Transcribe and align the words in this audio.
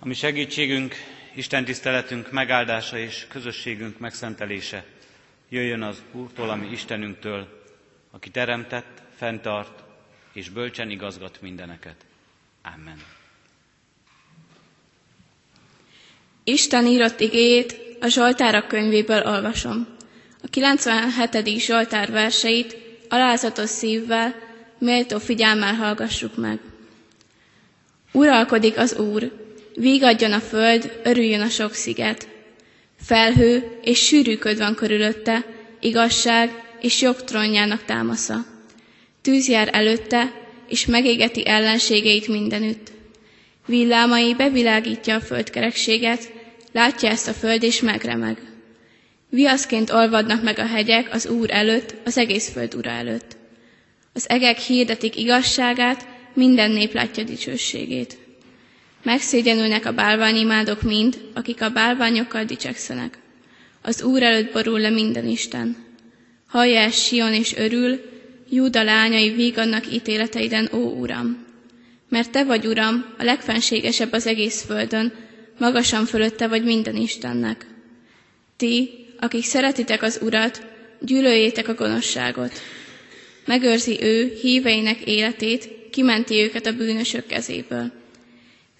Ami 0.00 0.14
segítségünk, 0.14 0.94
Isten 1.34 1.64
tiszteletünk 1.64 2.30
megáldása 2.30 2.98
és 2.98 3.26
közösségünk 3.28 3.98
megszentelése 3.98 4.84
jöjjön 5.48 5.82
az 5.82 6.02
Úrtól, 6.12 6.50
ami 6.50 6.66
Istenünktől, 6.70 7.62
aki 8.10 8.30
teremtett, 8.30 9.02
fenntart 9.16 9.82
és 10.32 10.48
bölcsen 10.48 10.90
igazgat 10.90 11.38
mindeneket. 11.40 11.94
Amen. 12.74 13.02
Isten 16.44 16.86
írott 16.86 17.20
igéjét 17.20 17.80
a 18.00 18.06
Zsoltárok 18.06 18.68
könyvéből 18.68 19.22
olvasom. 19.26 19.86
A 20.42 20.46
97. 20.50 21.58
Zsoltár 21.58 22.10
verseit 22.10 22.76
alázatos 23.08 23.68
szívvel, 23.70 24.34
méltó 24.78 25.18
figyelmel 25.18 25.74
hallgassuk 25.74 26.36
meg. 26.36 26.58
Uralkodik 28.12 28.78
az 28.78 28.94
Úr, 28.96 29.47
vígadjon 29.78 30.32
a 30.32 30.40
föld, 30.40 31.00
örüljön 31.04 31.40
a 31.40 31.48
sok 31.48 31.74
sziget. 31.74 32.28
Felhő 33.00 33.78
és 33.82 33.98
sűrű 34.06 34.36
köd 34.36 34.58
van 34.58 34.74
körülötte, 34.74 35.44
igazság 35.80 36.50
és 36.80 37.00
jog 37.00 37.16
trónjának 37.24 37.84
támasza. 37.84 38.44
Tűz 39.22 39.48
jár 39.48 39.68
előtte, 39.72 40.32
és 40.68 40.86
megégeti 40.86 41.46
ellenségeit 41.46 42.28
mindenütt. 42.28 42.92
Villámai 43.66 44.34
bevilágítja 44.34 45.14
a 45.14 45.20
földkerekséget, 45.20 46.32
látja 46.72 47.08
ezt 47.08 47.28
a 47.28 47.32
föld 47.32 47.62
és 47.62 47.80
megremeg. 47.80 48.38
Viaszként 49.30 49.90
olvadnak 49.90 50.42
meg 50.42 50.58
a 50.58 50.66
hegyek 50.66 51.14
az 51.14 51.26
Úr 51.26 51.50
előtt, 51.50 51.94
az 52.04 52.18
egész 52.18 52.50
föld 52.52 52.74
ura 52.74 52.90
előtt. 52.90 53.36
Az 54.12 54.28
egek 54.28 54.58
hirdetik 54.58 55.16
igazságát, 55.16 56.06
minden 56.34 56.70
nép 56.70 56.92
látja 56.92 57.24
dicsőségét. 57.24 58.18
Megszégyenülnek 59.02 59.86
a 59.86 59.92
bálványimádok 59.92 60.82
mind, 60.82 61.18
akik 61.34 61.62
a 61.62 61.70
bálványokkal 61.70 62.44
dicsekszenek. 62.44 63.18
Az 63.82 64.02
Úr 64.02 64.22
előtt 64.22 64.52
borul 64.52 64.80
le 64.80 64.90
minden 64.90 65.26
Isten. 65.26 65.76
Hallja 66.46 66.80
ezt 66.80 67.06
Sion 67.06 67.32
és 67.32 67.56
örül, 67.56 68.00
Júda 68.50 68.82
lányai 68.82 69.30
vígannak 69.30 69.92
ítéleteiden, 69.92 70.68
ó 70.72 70.78
Uram! 70.78 71.46
Mert 72.08 72.30
Te 72.30 72.44
vagy, 72.44 72.66
Uram, 72.66 73.14
a 73.18 73.22
legfenségesebb 73.24 74.12
az 74.12 74.26
egész 74.26 74.64
földön, 74.64 75.12
magasan 75.58 76.04
fölötte 76.04 76.48
vagy 76.48 76.64
minden 76.64 76.96
Istennek. 76.96 77.66
Ti, 78.56 78.90
akik 79.20 79.44
szeretitek 79.44 80.02
az 80.02 80.18
Urat, 80.22 80.66
gyűlöljétek 81.00 81.68
a 81.68 81.74
gonoszságot. 81.74 82.52
Megőrzi 83.46 84.02
ő 84.02 84.38
híveinek 84.40 85.00
életét, 85.00 85.68
kimenti 85.90 86.34
őket 86.42 86.66
a 86.66 86.72
bűnösök 86.72 87.26
kezéből. 87.26 87.92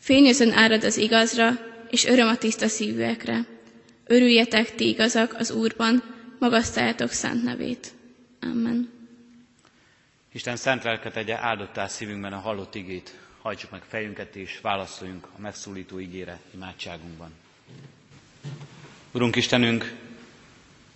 Fényözön 0.09 0.53
árad 0.53 0.84
az 0.84 0.97
igazra, 0.97 1.51
és 1.91 2.05
öröm 2.05 2.28
a 2.28 2.37
tiszta 2.37 2.69
szívűekre. 2.69 3.45
Örüljetek 4.06 4.75
ti 4.75 4.89
igazak 4.89 5.34
az 5.39 5.51
Úrban, 5.51 6.03
magasztaljátok 6.39 7.11
szent 7.11 7.42
nevét. 7.42 7.92
Amen. 8.41 8.91
Isten 10.33 10.56
szent 10.56 10.83
lelke 10.84 11.11
tegye 11.11 11.39
áldottá 11.41 11.86
szívünkben 11.86 12.33
a 12.33 12.39
hallott 12.39 12.75
igét. 12.75 13.14
Hajtsuk 13.42 13.70
meg 13.70 13.83
fejünket 13.89 14.36
és 14.36 14.59
válaszoljunk 14.62 15.27
a 15.36 15.41
megszólító 15.41 15.98
igére 15.98 16.41
imádságunkban. 16.55 17.31
Urunk 19.12 19.36
Istenünk, 19.36 19.95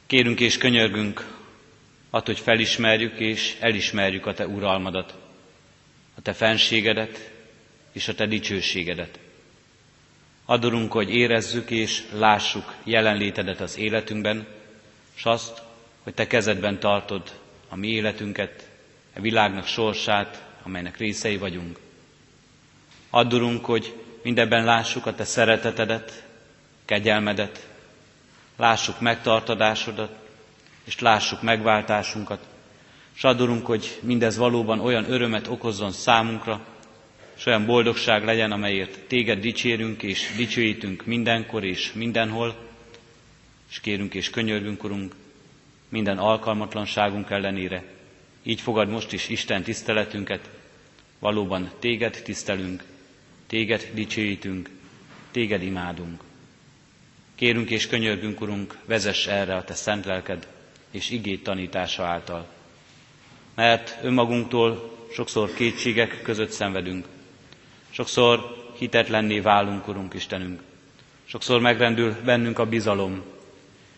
kérünk 0.06 0.40
és 0.40 0.58
könyörgünk, 0.58 1.18
attól, 2.10 2.34
hogy 2.34 2.42
felismerjük 2.42 3.18
és 3.18 3.56
elismerjük 3.60 4.27
a 4.27 4.34
Te 4.34 4.46
uralmadat, 4.46 5.14
a 6.14 6.22
Te 6.22 6.33
fenségedet 6.33 7.30
és 7.92 8.08
a 8.08 8.14
Te 8.14 8.26
dicsőségedet. 8.26 9.18
Adorunk, 10.44 10.92
hogy 10.92 11.14
érezzük 11.14 11.70
és 11.70 12.02
lássuk 12.12 12.74
jelenlétedet 12.84 13.60
az 13.60 13.78
életünkben, 13.78 14.46
és 15.16 15.24
azt, 15.24 15.62
hogy 16.02 16.14
Te 16.14 16.26
kezedben 16.26 16.80
tartod 16.80 17.40
a 17.68 17.77
mi 17.77 17.89
életünket, 17.89 18.68
a 19.17 19.20
világnak 19.20 19.67
sorsát, 19.67 20.44
amelynek 20.62 20.96
részei 20.96 21.36
vagyunk. 21.36 21.78
Addurunk, 23.11 23.64
hogy 23.64 23.94
mindebben 24.22 24.64
lássuk 24.64 25.06
a 25.06 25.14
Te 25.14 25.24
szeretetedet, 25.24 26.27
kegyelmedet, 26.84 27.67
lássuk 28.56 29.00
megtartadásodat, 29.00 30.20
és 30.84 30.98
lássuk 30.98 31.42
megváltásunkat, 31.42 32.40
és 33.14 33.24
adurunk, 33.24 33.67
hogy 33.67 33.98
mindez 34.02 34.36
valóban 34.36 34.80
olyan 34.80 35.12
örömet 35.12 35.46
okozzon 35.46 35.92
számunkra, 35.92 36.61
és 37.36 37.46
olyan 37.46 37.66
boldogság 37.66 38.24
legyen, 38.24 38.52
amelyért 38.52 38.98
Téged 38.98 39.40
dicsérünk 39.40 40.02
és 40.02 40.32
dicsőítünk 40.36 41.04
mindenkor 41.06 41.64
és 41.64 41.92
mindenhol, 41.92 42.56
és 43.70 43.80
kérünk 43.80 44.14
és 44.14 44.30
könyörgünk, 44.30 44.84
Urunk, 44.84 45.14
minden 45.88 46.18
alkalmatlanságunk 46.18 47.30
ellenére. 47.30 47.84
Így 48.42 48.60
fogad 48.60 48.88
most 48.88 49.12
is 49.12 49.28
Isten 49.28 49.62
tiszteletünket, 49.62 50.50
valóban 51.18 51.70
Téged 51.78 52.20
tisztelünk, 52.24 52.84
Téged 53.46 53.90
dicsőítünk, 53.94 54.70
Téged 55.30 55.62
imádunk. 55.62 56.22
Kérünk 57.34 57.70
és 57.70 57.86
könyörgünk, 57.86 58.40
Urunk, 58.40 58.78
vezess 58.84 59.26
erre 59.26 59.56
a 59.56 59.64
Te 59.64 59.74
szent 59.74 60.04
lelked 60.04 60.46
és 60.90 61.10
igét 61.10 61.42
tanítása 61.42 62.04
által. 62.04 62.46
Mert 63.54 63.98
önmagunktól 64.02 64.96
sokszor 65.12 65.54
kétségek 65.54 66.22
között 66.22 66.50
szenvedünk, 66.50 67.06
sokszor 67.92 68.57
hitetlenné 68.79 69.41
válunk, 69.41 69.89
Urunk 69.89 70.14
Istenünk, 70.14 70.61
sokszor 71.25 71.61
megrendül 71.61 72.17
bennünk 72.25 72.58
a 72.58 72.67
bizalom, 72.67 73.23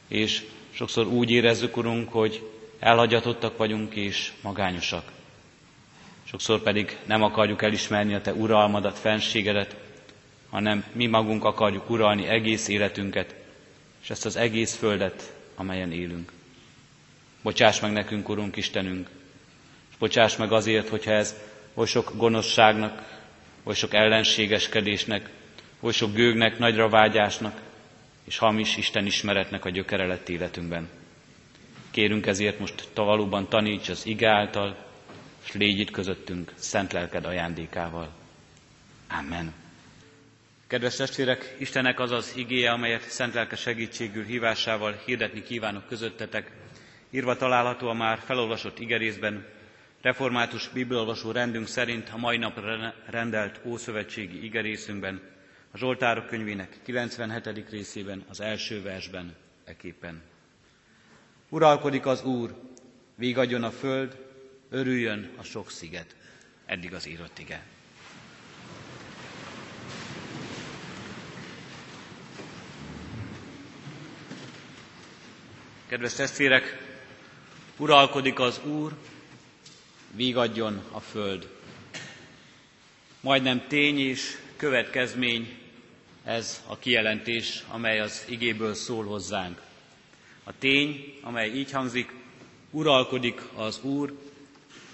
és 0.08 0.44
sokszor 0.70 1.06
úgy 1.06 1.30
érezzük, 1.30 1.76
Urunk, 1.76 2.12
hogy 2.12 2.48
elhagyatottak 2.78 3.56
vagyunk 3.56 3.94
és 3.94 4.32
magányosak. 4.42 5.12
Sokszor 6.24 6.62
pedig 6.62 6.98
nem 7.06 7.22
akarjuk 7.22 7.62
elismerni 7.62 8.14
a 8.14 8.20
Te 8.20 8.32
uralmadat, 8.32 8.98
fenségedet, 8.98 9.76
hanem 10.50 10.84
mi 10.92 11.06
magunk 11.06 11.44
akarjuk 11.44 11.90
uralni 11.90 12.26
egész 12.26 12.68
életünket, 12.68 13.34
és 14.02 14.10
ezt 14.10 14.26
az 14.26 14.36
egész 14.36 14.76
földet, 14.76 15.34
amelyen 15.54 15.92
élünk. 15.92 16.32
Bocsáss 17.42 17.80
meg 17.80 17.92
nekünk, 17.92 18.28
Urunk 18.28 18.56
Istenünk, 18.56 19.08
és 19.90 19.96
bocsáss 19.96 20.36
meg 20.36 20.52
azért, 20.52 20.88
hogyha 20.88 21.10
ez 21.12 21.34
oly 21.74 21.86
sok 21.86 22.12
gonoszságnak, 22.16 23.13
oly 23.64 23.74
sok 23.74 23.94
ellenségeskedésnek, 23.94 25.28
oly 25.80 25.92
sok 25.92 26.14
gőgnek, 26.14 26.58
nagyra 26.58 26.88
vágyásnak, 26.88 27.60
és 28.24 28.38
hamis 28.38 28.76
Isten 28.76 29.06
ismeretnek 29.06 29.64
a 29.64 29.70
gyökere 29.70 30.06
lett 30.06 30.28
életünkben. 30.28 30.88
Kérünk 31.90 32.26
ezért 32.26 32.58
most 32.58 32.88
valóban 32.94 33.48
taníts 33.48 33.88
az 33.88 34.06
ige 34.06 34.28
által, 34.28 34.76
és 35.44 35.52
légy 35.52 35.78
itt 35.78 35.90
közöttünk 35.90 36.52
szent 36.54 36.92
lelked 36.92 37.24
ajándékával. 37.24 38.12
Amen. 39.18 39.54
Kedves 40.66 40.96
testvérek, 40.96 41.56
Istenek 41.58 42.00
az 42.00 42.10
az 42.10 42.32
igéje, 42.36 42.70
amelyet 42.70 43.08
szent 43.08 43.34
lelke 43.34 43.56
segítségül 43.56 44.24
hívásával 44.24 45.02
hirdetni 45.06 45.42
kívánok 45.42 45.86
közöttetek, 45.88 46.50
írva 47.10 47.36
található 47.36 47.88
a 47.88 47.92
már 47.92 48.18
felolvasott 48.24 48.78
igerészben, 48.78 49.46
református 50.04 50.68
bibliolvasó 50.68 51.30
rendünk 51.30 51.66
szerint 51.66 52.08
a 52.12 52.16
mai 52.16 52.36
nap 52.36 52.60
rendelt 53.06 53.60
Ószövetségi 53.64 54.44
igerészünkben, 54.44 55.20
a 55.70 55.76
Zsoltárok 55.76 56.26
könyvének 56.26 56.78
97. 56.82 57.70
részében, 57.70 58.24
az 58.28 58.40
első 58.40 58.82
versben 58.82 59.34
eképpen. 59.64 60.22
Uralkodik 61.48 62.06
az 62.06 62.24
Úr, 62.24 62.54
vígadjon 63.14 63.62
a 63.62 63.70
föld, 63.70 64.16
örüljön 64.70 65.30
a 65.36 65.42
sok 65.42 65.70
sziget. 65.70 66.16
Eddig 66.66 66.94
az 66.94 67.06
írott 67.08 67.38
ige. 67.38 67.62
Kedves 75.86 76.14
testvérek, 76.14 76.78
uralkodik 77.76 78.38
az 78.40 78.60
Úr, 78.64 78.92
vígadjon 80.16 80.82
a 80.90 81.00
föld. 81.00 81.48
Majdnem 83.20 83.66
tény 83.68 83.98
és 83.98 84.36
következmény 84.56 85.58
ez 86.24 86.62
a 86.66 86.78
kijelentés, 86.78 87.62
amely 87.68 88.00
az 88.00 88.24
igéből 88.28 88.74
szól 88.74 89.04
hozzánk. 89.04 89.60
A 90.44 90.58
tény, 90.58 91.14
amely 91.22 91.48
így 91.50 91.70
hangzik, 91.70 92.12
uralkodik 92.70 93.40
az 93.54 93.80
Úr, 93.82 94.18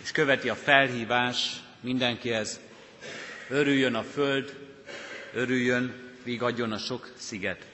és 0.02 0.10
követi 0.12 0.48
a 0.48 0.54
felhívás 0.54 1.60
mindenkihez, 1.80 2.60
örüljön 3.48 3.94
a 3.94 4.02
föld, 4.02 4.58
örüljön, 5.34 5.94
vigadjon 6.24 6.72
a 6.72 6.78
sok 6.78 7.12
sziget. 7.16 7.66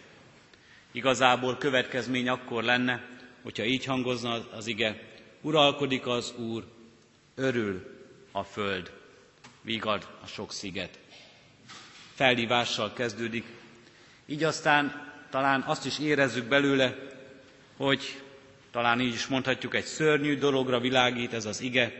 Igazából 0.92 1.56
következmény 1.58 2.28
akkor 2.28 2.62
lenne, 2.62 3.04
hogyha 3.42 3.64
így 3.64 3.84
hangozna 3.84 4.48
az 4.50 4.66
ige, 4.66 5.02
uralkodik 5.40 6.06
az 6.06 6.32
Úr, 6.36 6.64
örül 7.36 7.96
a 8.32 8.42
föld, 8.42 8.92
vigad 9.60 10.08
a 10.22 10.26
sok 10.26 10.52
sziget. 10.52 10.98
felhívással 12.14 12.92
kezdődik. 12.92 13.44
Így 14.26 14.44
aztán 14.44 15.12
talán 15.30 15.60
azt 15.60 15.86
is 15.86 15.98
érezzük 15.98 16.44
belőle, 16.44 16.96
hogy 17.76 18.22
talán 18.70 19.00
így 19.00 19.14
is 19.14 19.26
mondhatjuk, 19.26 19.74
egy 19.74 19.84
szörnyű 19.84 20.38
dologra 20.38 20.80
világít 20.80 21.32
ez 21.32 21.44
az 21.44 21.60
ige, 21.60 21.92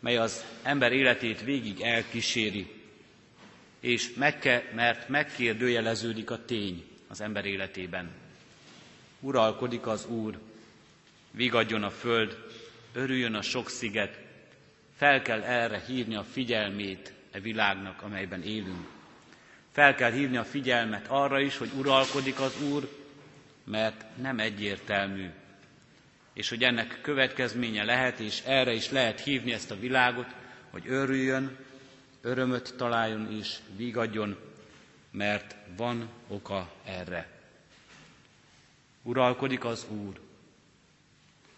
mely 0.00 0.16
az 0.16 0.44
ember 0.62 0.92
életét 0.92 1.42
végig 1.42 1.80
elkíséri, 1.80 2.72
és 3.80 4.14
megke, 4.14 4.70
mert 4.74 5.08
megkérdőjeleződik 5.08 6.30
a 6.30 6.44
tény 6.44 6.84
az 7.08 7.20
ember 7.20 7.44
életében. 7.44 8.10
Uralkodik 9.20 9.86
az 9.86 10.06
Úr, 10.06 10.38
vigadjon 11.30 11.82
a 11.82 11.90
föld, 11.90 12.44
örüljön 12.92 13.34
a 13.34 13.42
sok 13.42 13.70
sziget, 13.70 14.25
fel 14.96 15.22
kell 15.22 15.42
erre 15.42 15.82
hívni 15.86 16.14
a 16.14 16.24
figyelmét 16.24 17.12
e 17.30 17.40
világnak, 17.40 18.02
amelyben 18.02 18.42
élünk. 18.42 18.86
Fel 19.72 19.94
kell 19.94 20.10
hívni 20.10 20.36
a 20.36 20.44
figyelmet 20.44 21.06
arra 21.08 21.40
is, 21.40 21.56
hogy 21.56 21.70
uralkodik 21.78 22.40
az 22.40 22.62
Úr, 22.62 22.88
mert 23.64 24.04
nem 24.22 24.38
egyértelmű, 24.38 25.28
és 26.32 26.48
hogy 26.48 26.62
ennek 26.64 26.98
következménye 27.02 27.84
lehet, 27.84 28.18
és 28.18 28.42
erre 28.46 28.72
is 28.72 28.90
lehet 28.90 29.20
hívni 29.20 29.52
ezt 29.52 29.70
a 29.70 29.78
világot, 29.78 30.26
hogy 30.70 30.82
örüljön, 30.88 31.56
örömöt 32.22 32.74
találjon 32.76 33.32
és 33.32 33.56
vigadjon, 33.76 34.36
mert 35.10 35.56
van 35.76 36.08
oka 36.28 36.72
erre. 36.84 37.28
Uralkodik 39.02 39.64
az 39.64 39.86
Úr. 39.88 40.20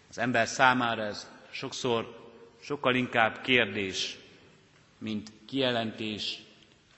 Az 0.09 0.17
ember 0.17 0.47
számára 0.47 1.01
ez 1.03 1.29
sokszor 1.51 2.18
sokkal 2.69 2.95
inkább 2.95 3.41
kérdés, 3.41 4.17
mint 4.97 5.31
kijelentés, 5.45 6.39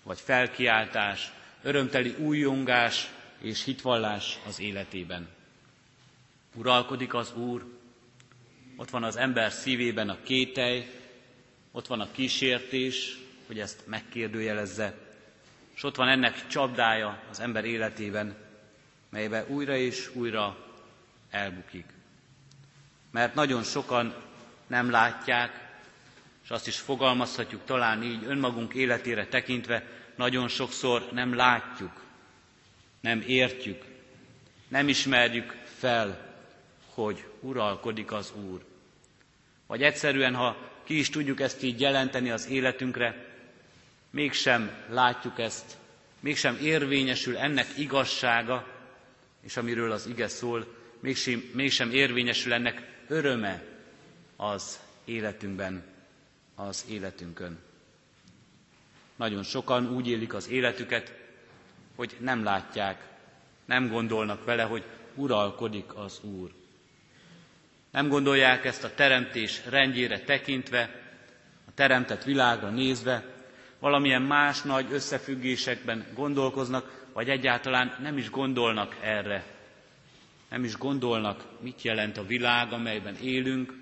vagy 0.03 0.19
felkiáltás, 0.19 1.31
örömteli 1.62 2.15
újongás 2.18 3.09
és 3.41 3.63
hitvallás 3.63 4.39
az 4.47 4.59
életében. 4.59 5.27
Uralkodik 6.56 7.13
az 7.13 7.33
Úr, 7.35 7.65
ott 8.75 8.89
van 8.89 9.03
az 9.03 9.15
ember 9.15 9.51
szívében 9.51 10.09
a 10.09 10.18
kételj, 10.23 10.85
ott 11.71 11.88
van 11.88 12.00
a 12.00 12.12
kísértés, 12.12 13.18
hogy 13.47 13.59
ezt 13.59 13.88
megkérdőjelezze, 13.88 14.97
és 15.75 15.83
ott 15.83 15.95
van 15.95 16.07
ennek 16.07 16.47
csapdája 16.47 17.21
az 17.29 17.39
ember 17.39 17.65
életében, 17.65 18.35
melybe 19.09 19.45
újra 19.47 19.75
és 19.75 20.09
újra 20.13 20.57
elbukik. 21.29 21.85
Mert 23.12 23.35
nagyon 23.35 23.63
sokan 23.63 24.29
nem 24.71 24.89
látják, 24.89 25.69
és 26.44 26.50
azt 26.50 26.68
is 26.68 26.77
fogalmazhatjuk 26.77 27.62
talán 27.65 28.03
így 28.03 28.23
önmagunk 28.25 28.73
életére 28.73 29.27
tekintve, 29.27 29.83
nagyon 30.15 30.47
sokszor 30.47 31.09
nem 31.12 31.35
látjuk, 31.35 31.91
nem 33.01 33.23
értjük, 33.27 33.83
nem 34.68 34.88
ismerjük 34.88 35.56
fel, 35.77 36.35
hogy 36.94 37.25
uralkodik 37.39 38.12
az 38.12 38.33
Úr. 38.50 38.65
Vagy 39.68 39.83
egyszerűen, 39.83 40.35
ha 40.35 40.57
ki 40.83 40.97
is 40.97 41.09
tudjuk 41.09 41.39
ezt 41.39 41.63
így 41.63 41.79
jelenteni 41.79 42.31
az 42.31 42.47
életünkre, 42.47 43.25
mégsem 44.09 44.71
látjuk 44.89 45.39
ezt, 45.39 45.77
mégsem 46.19 46.57
érvényesül 46.62 47.38
ennek 47.38 47.68
igazsága, 47.77 48.68
és 49.41 49.57
amiről 49.57 49.91
az 49.91 50.07
ige 50.07 50.27
szól, 50.27 50.75
mégsem, 51.00 51.50
mégsem 51.53 51.91
érvényesül 51.91 52.53
ennek 52.53 52.81
öröme 53.07 53.70
az 54.42 54.80
életünkben, 55.06 55.84
az 56.56 56.86
életünkön. 56.90 57.60
Nagyon 59.16 59.44
sokan 59.44 59.96
úgy 59.96 60.08
élik 60.08 60.34
az 60.34 60.50
életüket, 60.50 61.14
hogy 61.96 62.18
nem 62.20 62.44
látják, 62.44 63.08
nem 63.66 63.88
gondolnak 63.88 64.46
vele, 64.46 64.64
hogy 64.64 64.84
uralkodik 65.16 65.96
az 65.96 66.20
Úr. 66.24 66.52
Nem 67.92 68.08
gondolják 68.08 68.66
ezt 68.66 68.84
a 68.84 68.94
teremtés 68.96 69.62
rendjére 69.70 70.20
tekintve, 70.20 71.02
a 71.68 71.72
teremtett 71.74 72.24
világra 72.24 72.70
nézve, 72.70 73.26
valamilyen 73.80 74.22
más 74.22 74.62
nagy 74.62 74.86
összefüggésekben 74.92 76.06
gondolkoznak, 76.14 77.06
vagy 77.14 77.30
egyáltalán 77.30 77.96
nem 78.02 78.18
is 78.18 78.30
gondolnak 78.30 78.98
erre. 79.02 79.44
Nem 80.50 80.64
is 80.64 80.78
gondolnak, 80.78 81.46
mit 81.60 81.82
jelent 81.82 82.18
a 82.18 82.26
világ, 82.26 82.72
amelyben 82.74 83.16
élünk, 83.16 83.81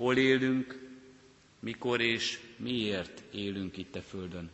hol 0.00 0.16
élünk, 0.16 0.78
mikor 1.58 2.00
és 2.00 2.38
miért 2.56 3.22
élünk 3.32 3.76
itt 3.76 3.96
a 3.96 4.02
Földön. 4.02 4.50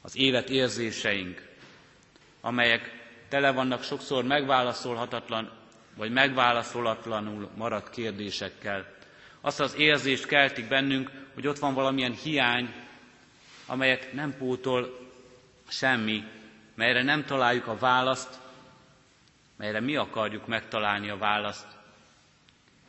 Az 0.00 0.16
élet 0.16 0.50
érzéseink, 0.50 1.48
amelyek 2.40 3.08
tele 3.28 3.50
vannak 3.52 3.82
sokszor 3.82 4.24
megválaszolhatatlan 4.24 5.50
vagy 5.96 6.12
megválaszolatlanul 6.12 7.50
maradt 7.56 7.90
kérdésekkel. 7.90 8.94
Azt 9.40 9.60
az 9.60 9.74
érzést 9.76 10.26
keltik 10.26 10.68
bennünk, 10.68 11.10
hogy 11.34 11.46
ott 11.46 11.58
van 11.58 11.74
valamilyen 11.74 12.12
hiány, 12.14 12.72
amelyet 13.66 14.12
nem 14.12 14.36
pótol 14.36 14.98
semmi, 15.68 16.24
melyre 16.74 17.02
nem 17.02 17.24
találjuk 17.24 17.66
a 17.66 17.78
választ, 17.78 18.38
melyre 19.56 19.80
mi 19.80 19.96
akarjuk 19.96 20.46
megtalálni 20.46 21.08
a 21.10 21.16
választ. 21.18 21.75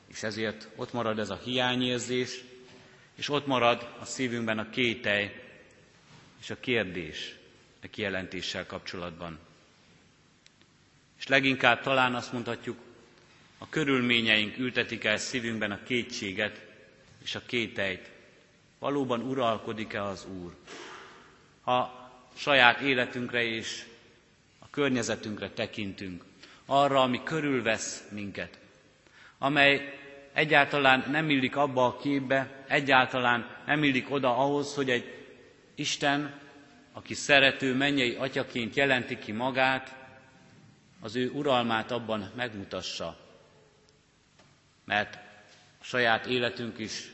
És 0.07 0.23
ezért 0.23 0.67
ott 0.75 0.93
marad 0.93 1.19
ez 1.19 1.29
a 1.29 1.39
hiányérzés, 1.43 2.43
és 3.15 3.29
ott 3.29 3.45
marad 3.47 3.89
a 3.99 4.05
szívünkben 4.05 4.59
a 4.59 4.69
kételj 4.69 5.29
és 6.39 6.49
a 6.49 6.59
kérdés 6.59 7.35
a 7.83 7.87
kijelentéssel 7.89 8.65
kapcsolatban. 8.65 9.39
És 11.17 11.27
leginkább 11.27 11.81
talán 11.81 12.15
azt 12.15 12.31
mondhatjuk, 12.33 12.77
a 13.57 13.69
körülményeink 13.69 14.57
ültetik 14.57 15.03
el 15.03 15.17
szívünkben 15.17 15.71
a 15.71 15.83
kétséget 15.83 16.65
és 17.23 17.35
a 17.35 17.41
kételyt. 17.45 18.09
Valóban 18.79 19.21
uralkodik-e 19.21 20.03
az 20.03 20.25
Úr? 20.41 20.55
Ha 21.61 22.09
saját 22.35 22.79
életünkre 22.79 23.43
és 23.43 23.85
a 24.59 24.69
környezetünkre 24.69 25.49
tekintünk, 25.49 26.23
arra, 26.65 27.01
ami 27.01 27.23
körülvesz 27.23 28.03
minket, 28.11 28.59
amely 29.37 29.93
egyáltalán 30.33 31.03
nem 31.09 31.29
illik 31.29 31.55
abba 31.55 31.85
a 31.85 31.97
képbe, 31.97 32.63
egyáltalán 32.67 33.47
nem 33.65 33.83
illik 33.83 34.11
oda 34.11 34.37
ahhoz, 34.37 34.75
hogy 34.75 34.89
egy 34.89 35.15
Isten, 35.75 36.39
aki 36.93 37.13
szerető 37.13 37.73
mennyei 37.75 38.15
atyaként 38.15 38.75
jelenti 38.75 39.17
ki 39.19 39.31
magát, 39.31 39.95
az 41.01 41.15
ő 41.15 41.29
uralmát 41.29 41.91
abban 41.91 42.31
megmutassa. 42.35 43.17
Mert 44.85 45.15
a 45.81 45.83
saját 45.83 46.25
életünk 46.25 46.77
is 46.79 47.11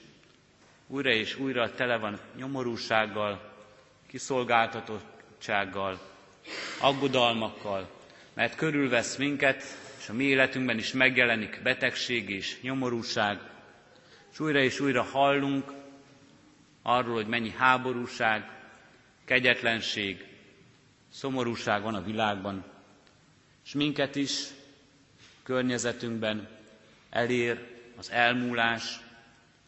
újra 0.88 1.10
és 1.10 1.38
újra 1.38 1.74
tele 1.76 1.98
van 1.98 2.20
nyomorúsággal, 2.36 3.52
kiszolgáltatottsággal, 4.08 6.00
aggodalmakkal, 6.82 7.90
mert 8.34 8.56
körülvesz 8.56 9.16
minket, 9.16 9.64
és 10.04 10.10
a 10.10 10.14
mi 10.14 10.24
életünkben 10.24 10.78
is 10.78 10.92
megjelenik 10.92 11.60
betegség 11.64 12.30
és 12.30 12.62
nyomorúság, 12.62 13.40
és 14.32 14.40
újra 14.40 14.60
és 14.60 14.80
újra 14.80 15.04
hallunk 15.04 15.72
arról, 16.82 17.14
hogy 17.14 17.28
mennyi 17.28 17.50
háborúság, 17.58 18.50
kegyetlenség, 19.26 20.26
szomorúság 21.12 21.82
van 21.82 21.96
a 21.96 22.04
világban, 22.04 22.66
és 23.66 23.74
minket 23.74 24.16
is 24.16 24.44
környezetünkben 25.44 26.48
elér 27.10 27.68
az 27.98 28.12
elmúlás, 28.12 29.00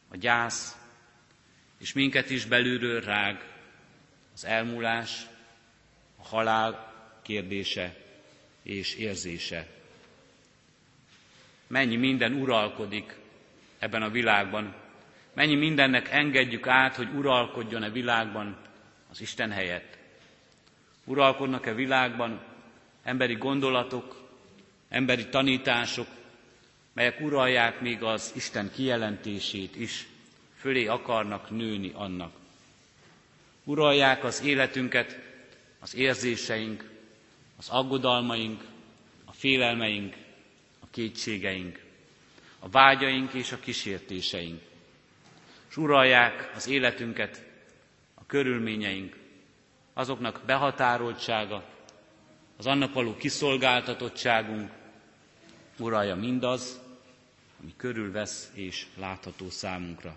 a 0.08 0.18
gyász, 0.18 0.78
és 1.78 1.94
minket 1.94 2.30
is 2.30 2.46
belülről 2.46 3.02
rág 3.02 3.54
az 4.34 4.46
elmúlás, 4.46 5.26
a 6.18 6.24
halál 6.28 6.94
kérdése 7.22 7.96
és 8.64 8.96
érzése. 8.96 9.68
Mennyi 11.68 11.96
minden 11.96 12.34
uralkodik 12.34 13.16
ebben 13.80 14.02
a 14.02 14.10
világban, 14.10 14.74
mennyi 15.34 15.56
mindennek 15.56 16.12
engedjük 16.12 16.68
át, 16.68 16.96
hogy 16.96 17.08
uralkodjon 17.16 17.84
a 17.84 17.90
világban 17.90 18.58
az 19.12 19.22
Isten 19.22 19.52
helyett. 19.52 19.98
Uralkodnak-e 21.04 21.74
világban 21.74 22.42
emberi 23.04 23.34
gondolatok, 23.34 24.24
emberi 24.90 25.28
tanítások, 25.28 26.08
melyek 26.94 27.20
uralják 27.22 27.82
még 27.82 28.04
az 28.04 28.32
Isten 28.36 28.72
kijelentését 28.76 29.76
is, 29.76 30.08
fölé 30.56 30.86
akarnak 30.86 31.50
nőni 31.50 31.92
annak. 31.94 32.32
Uralják 33.64 34.24
az 34.24 34.44
életünket, 34.44 35.20
az 35.80 35.96
érzéseink, 35.96 36.90
az 37.58 37.70
aggodalmaink, 37.70 38.64
a 39.26 39.32
félelmeink, 39.32 40.16
kétségeink, 40.96 41.84
a 42.60 42.70
vágyaink 42.70 43.34
és 43.34 43.52
a 43.52 43.60
kísértéseink. 43.60 44.62
És 45.70 45.78
uralják 45.78 46.52
az 46.56 46.68
életünket, 46.68 47.44
a 48.14 48.26
körülményeink, 48.26 49.18
azoknak 49.94 50.42
behatároltsága, 50.46 51.64
az 52.58 52.66
annak 52.66 52.94
való 52.94 53.16
kiszolgáltatottságunk 53.18 54.72
uralja 55.78 56.16
mindaz, 56.16 56.80
ami 57.62 57.74
körülvesz 57.78 58.52
és 58.54 58.86
látható 58.98 59.50
számunkra. 59.50 60.16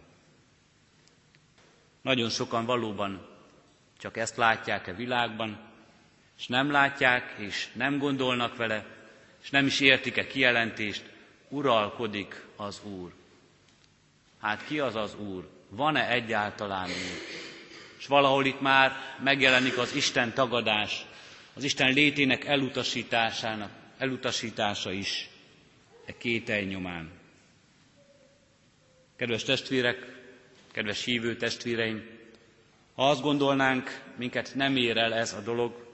Nagyon 2.00 2.28
sokan 2.30 2.64
valóban 2.64 3.26
csak 3.99 4.16
ezt 4.16 4.37
látják 4.37 4.87
a 4.87 4.94
világban, 4.94 5.58
és 6.38 6.47
nem 6.47 6.70
látják, 6.70 7.35
és 7.38 7.68
nem 7.73 7.99
gondolnak 7.99 8.56
vele, 8.56 8.98
és 9.42 9.50
nem 9.50 9.66
is 9.66 9.80
értik-e 9.80 10.26
kijelentést, 10.26 11.02
uralkodik 11.49 12.42
az 12.57 12.80
Úr. 12.85 13.12
Hát 14.40 14.64
ki 14.66 14.78
az 14.78 14.95
az 14.97 15.14
Úr? 15.14 15.49
Van-e 15.68 16.11
egyáltalán 16.11 16.88
Úr? 16.88 17.18
És 17.99 18.07
valahol 18.07 18.45
itt 18.47 18.61
már 18.61 18.92
megjelenik 19.23 19.78
az 19.78 19.95
Isten 19.95 20.33
tagadás, 20.35 21.07
az 21.54 21.64
Isten 21.64 21.92
létének 21.92 22.45
elutasításának, 22.45 23.71
elutasítása 23.99 24.92
is 24.92 25.28
e 26.07 26.16
kételj 26.18 26.64
nyomán. 26.64 27.11
Kedves 29.16 29.42
testvérek, 29.42 29.97
kedves 30.73 31.04
hívő 31.04 31.37
testvéreim, 31.37 32.16
ha 32.95 33.09
azt 33.11 33.21
gondolnánk, 33.23 34.00
minket 34.16 34.52
nem 34.54 34.76
ér 34.76 34.97
el 34.97 35.14
ez 35.14 35.33
a 35.33 35.40
dolog, 35.40 35.87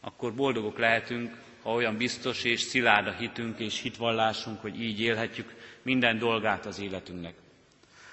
akkor 0.00 0.34
boldogok 0.34 0.78
lehetünk, 0.78 1.36
ha 1.62 1.72
olyan 1.72 1.96
biztos 1.96 2.44
és 2.44 2.60
szilárd 2.60 3.06
a 3.06 3.10
hitünk 3.12 3.58
és 3.58 3.80
hitvallásunk, 3.80 4.60
hogy 4.60 4.80
így 4.80 5.00
élhetjük 5.00 5.54
minden 5.82 6.18
dolgát 6.18 6.66
az 6.66 6.80
életünknek. 6.80 7.34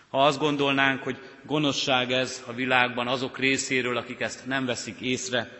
Ha 0.09 0.25
azt 0.25 0.39
gondolnánk, 0.39 1.03
hogy 1.03 1.17
gonoszság 1.45 2.11
ez 2.11 2.43
a 2.47 2.53
világban 2.53 3.07
azok 3.07 3.37
részéről, 3.37 3.97
akik 3.97 4.19
ezt 4.19 4.45
nem 4.45 4.65
veszik 4.65 4.99
észre, 4.99 5.57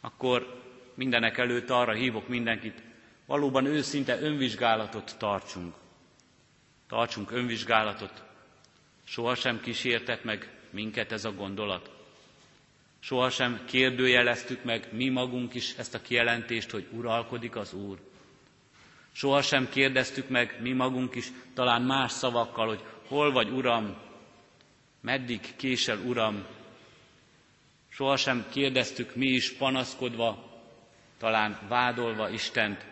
akkor 0.00 0.62
mindenek 0.94 1.38
előtt 1.38 1.70
arra 1.70 1.92
hívok 1.92 2.28
mindenkit, 2.28 2.82
valóban 3.26 3.64
őszinte 3.66 4.20
önvizsgálatot 4.20 5.14
tartsunk. 5.18 5.74
Tartsunk 6.88 7.30
önvizsgálatot. 7.30 8.22
Sohasem 9.04 9.60
kísértett 9.60 10.24
meg 10.24 10.50
minket 10.70 11.12
ez 11.12 11.24
a 11.24 11.32
gondolat. 11.32 11.95
Sohasem 13.00 13.60
kérdőjeleztük 13.66 14.64
meg 14.64 14.88
mi 14.92 15.08
magunk 15.08 15.54
is 15.54 15.74
ezt 15.76 15.94
a 15.94 16.02
kijelentést, 16.02 16.70
hogy 16.70 16.86
uralkodik 16.92 17.56
az 17.56 17.72
Úr. 17.72 17.98
Sohasem 19.12 19.68
kérdeztük 19.68 20.28
meg 20.28 20.56
mi 20.60 20.72
magunk 20.72 21.14
is, 21.14 21.26
talán 21.54 21.82
más 21.82 22.12
szavakkal, 22.12 22.66
hogy 22.66 22.82
hol 23.08 23.32
vagy, 23.32 23.48
Uram, 23.50 23.96
meddig 25.00 25.40
késel, 25.56 25.98
Uram. 25.98 26.44
Sohasem 27.88 28.46
kérdeztük 28.50 29.14
mi 29.14 29.26
is 29.26 29.52
panaszkodva, 29.52 30.60
talán 31.18 31.58
vádolva 31.68 32.28
Istent, 32.30 32.84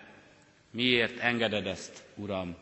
miért 0.70 1.18
engeded 1.18 1.66
ezt, 1.66 2.02
Uram. 2.14 2.56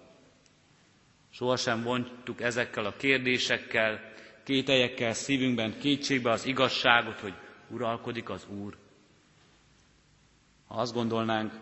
Sohasem 1.31 1.83
vontuk 1.83 2.41
ezekkel 2.41 2.85
a 2.85 2.97
kérdésekkel, 2.97 4.12
kételyekkel 4.45 5.13
szívünkben 5.13 5.79
kétségbe 5.79 6.31
az 6.31 6.47
igazságot, 6.47 7.19
hogy 7.21 7.33
uralkodik 7.69 8.29
az 8.31 8.47
Úr. 8.63 8.77
Ha 10.67 10.81
azt 10.81 10.93
gondolnánk, 10.95 11.53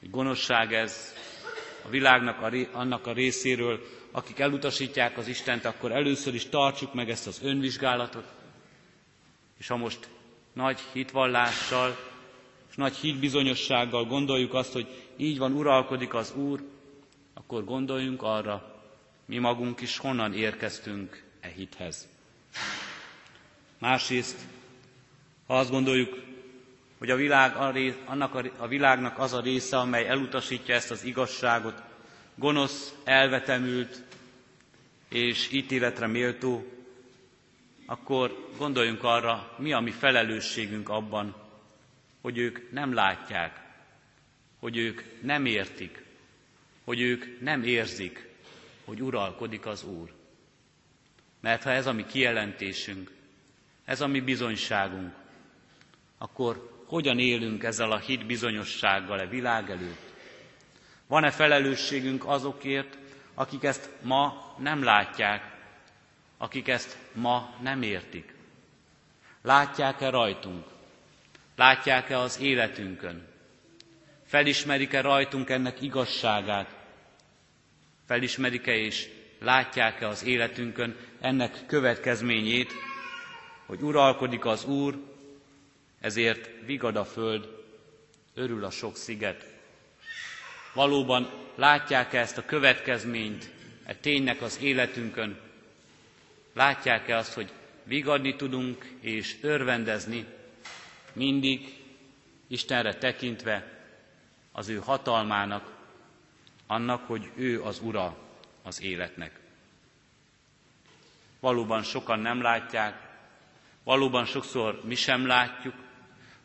hogy 0.00 0.10
gonoszság 0.10 0.72
ez 0.72 1.14
a 1.86 1.88
világnak 1.88 2.40
a, 2.42 2.78
annak 2.78 3.06
a 3.06 3.12
részéről, 3.12 3.80
akik 4.10 4.38
elutasítják 4.38 5.18
az 5.18 5.26
Istent, 5.28 5.64
akkor 5.64 5.92
először 5.92 6.34
is 6.34 6.46
tartsuk 6.48 6.94
meg 6.94 7.10
ezt 7.10 7.26
az 7.26 7.40
önvizsgálatot, 7.42 8.24
és 9.58 9.68
ha 9.68 9.76
most 9.76 10.08
nagy 10.52 10.80
hitvallással 10.92 11.96
és 12.70 12.76
nagy 12.76 12.94
hitbizonyossággal 12.96 14.04
gondoljuk 14.04 14.54
azt, 14.54 14.72
hogy 14.72 14.86
így 15.16 15.38
van, 15.38 15.52
uralkodik 15.52 16.14
az 16.14 16.34
Úr, 16.34 16.62
akkor 17.34 17.64
gondoljunk 17.64 18.22
arra, 18.22 18.82
mi 19.26 19.38
magunk 19.38 19.80
is 19.80 19.98
honnan 19.98 20.34
érkeztünk 20.34 21.30
e 21.42 21.48
hithez. 21.48 22.08
Másrészt, 23.78 24.38
ha 25.46 25.58
azt 25.58 25.70
gondoljuk, 25.70 26.22
hogy 26.98 27.10
a, 27.10 27.16
világ, 27.16 27.56
annak 28.04 28.34
a, 28.34 28.42
a 28.56 28.66
világnak 28.68 29.18
az 29.18 29.32
a 29.32 29.40
része, 29.40 29.78
amely 29.78 30.06
elutasítja 30.08 30.74
ezt 30.74 30.90
az 30.90 31.04
igazságot, 31.04 31.82
gonosz, 32.34 32.94
elvetemült 33.04 34.02
és 35.08 35.52
ítéletre 35.52 36.06
méltó, 36.06 36.66
akkor 37.86 38.48
gondoljunk 38.58 39.02
arra, 39.04 39.54
mi 39.58 39.72
a 39.72 39.80
mi 39.80 39.90
felelősségünk 39.90 40.88
abban, 40.88 41.34
hogy 42.20 42.38
ők 42.38 42.70
nem 42.72 42.94
látják, 42.94 43.60
hogy 44.58 44.76
ők 44.76 45.02
nem 45.22 45.46
értik, 45.46 46.04
hogy 46.84 47.00
ők 47.00 47.40
nem 47.40 47.62
érzik, 47.62 48.28
hogy 48.84 49.02
uralkodik 49.02 49.66
az 49.66 49.84
Úr. 49.84 50.12
Mert 51.42 51.62
ha 51.62 51.70
ez 51.70 51.86
a 51.86 51.92
mi 51.92 52.06
kijelentésünk, 52.06 53.10
ez 53.84 54.00
a 54.00 54.06
mi 54.06 54.20
bizonyságunk, 54.20 55.14
akkor 56.18 56.70
hogyan 56.86 57.18
élünk 57.18 57.62
ezzel 57.62 57.92
a 57.92 57.98
hit 57.98 58.26
bizonyossággal 58.26 59.18
a 59.18 59.26
világ 59.26 59.70
előtt? 59.70 60.12
Van-e 61.06 61.30
felelősségünk 61.30 62.26
azokért, 62.26 62.98
akik 63.34 63.62
ezt 63.62 63.90
ma 64.02 64.54
nem 64.58 64.82
látják, 64.82 65.56
akik 66.38 66.68
ezt 66.68 66.96
ma 67.12 67.54
nem 67.62 67.82
értik? 67.82 68.34
Látják-e 69.42 70.10
rajtunk? 70.10 70.64
Látják-e 71.56 72.18
az 72.18 72.40
életünkön? 72.40 73.26
Felismerik-e 74.26 75.00
rajtunk 75.00 75.50
ennek 75.50 75.80
igazságát? 75.82 76.74
Felismerik-e 78.06 78.74
és 78.76 79.08
látják-e 79.42 80.08
az 80.08 80.24
életünkön 80.24 80.96
ennek 81.20 81.66
következményét, 81.66 82.72
hogy 83.66 83.82
uralkodik 83.82 84.44
az 84.44 84.64
Úr, 84.64 84.98
ezért 86.00 86.50
vigad 86.64 86.96
a 86.96 87.04
föld, 87.04 87.48
örül 88.34 88.64
a 88.64 88.70
sok 88.70 88.96
sziget. 88.96 89.46
Valóban 90.74 91.30
látják-e 91.54 92.18
ezt 92.18 92.38
a 92.38 92.44
következményt, 92.44 93.50
e 93.84 93.94
ténynek 93.94 94.42
az 94.42 94.58
életünkön? 94.62 95.38
Látják-e 96.52 97.16
azt, 97.16 97.32
hogy 97.32 97.50
vigadni 97.84 98.36
tudunk 98.36 98.84
és 99.00 99.36
örvendezni 99.40 100.26
mindig 101.12 101.80
Istenre 102.46 102.94
tekintve 102.94 103.80
az 104.52 104.68
ő 104.68 104.76
hatalmának, 104.76 105.70
annak, 106.66 107.06
hogy 107.06 107.30
ő 107.34 107.62
az 107.62 107.80
Ura 107.80 108.16
az 108.62 108.82
életnek. 108.82 109.40
Valóban 111.40 111.82
sokan 111.82 112.18
nem 112.18 112.42
látják, 112.42 113.10
valóban 113.84 114.24
sokszor 114.24 114.80
mi 114.84 114.94
sem 114.94 115.26
látjuk, 115.26 115.74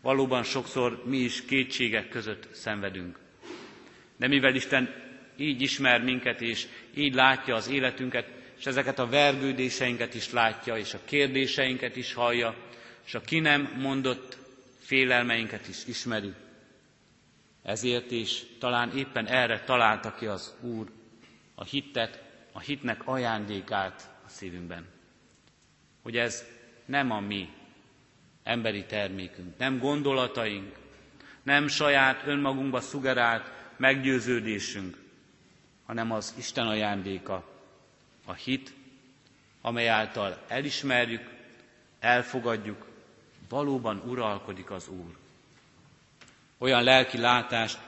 valóban 0.01 0.43
sokszor 0.43 1.03
mi 1.05 1.17
is 1.17 1.45
kétségek 1.45 2.09
között 2.09 2.47
szenvedünk. 2.53 3.19
De 4.17 4.27
mivel 4.27 4.55
Isten 4.55 4.93
így 5.38 5.62
ismer 5.62 6.01
minket, 6.03 6.41
és 6.41 6.67
így 6.95 7.13
látja 7.13 7.55
az 7.55 7.69
életünket, 7.69 8.27
és 8.57 8.65
ezeket 8.65 9.00
a 9.00 9.07
vergődéseinket 9.07 10.13
is 10.13 10.31
látja, 10.31 10.77
és 10.77 10.93
a 10.93 11.00
kérdéseinket 11.05 11.95
is 11.95 12.13
hallja, 12.13 12.55
és 13.05 13.15
a 13.15 13.21
ki 13.21 13.39
nem 13.39 13.75
mondott 13.79 14.38
félelmeinket 14.79 15.67
is 15.67 15.86
ismeri. 15.86 16.33
Ezért 17.63 18.12
is 18.12 18.43
talán 18.59 18.97
éppen 18.97 19.25
erre 19.27 19.63
találta 19.63 20.13
ki 20.13 20.25
az 20.25 20.55
Úr 20.62 20.96
a 21.59 21.63
hittet, 21.63 22.23
a 22.51 22.59
hitnek 22.59 23.07
ajándékát 23.07 24.09
a 24.25 24.29
szívünkben. 24.29 24.87
Hogy 26.01 26.17
ez 26.17 26.45
nem 26.85 27.11
a 27.11 27.19
mi 27.19 27.49
emberi 28.43 28.85
termékünk, 28.85 29.57
nem 29.57 29.79
gondolataink, 29.79 30.75
nem 31.43 31.67
saját 31.67 32.27
önmagunkba 32.27 32.81
szugerált 32.81 33.51
meggyőződésünk, 33.77 34.97
hanem 35.85 36.11
az 36.11 36.33
Isten 36.37 36.67
ajándéka, 36.67 37.43
a 38.25 38.33
hit, 38.33 38.73
amely 39.61 39.89
által 39.89 40.43
elismerjük, 40.47 41.29
elfogadjuk, 41.99 42.85
valóban 43.49 44.03
uralkodik 44.05 44.71
az 44.71 44.87
Úr. 44.87 45.17
Olyan 46.57 46.83
lelki 46.83 47.17
látást, 47.17 47.79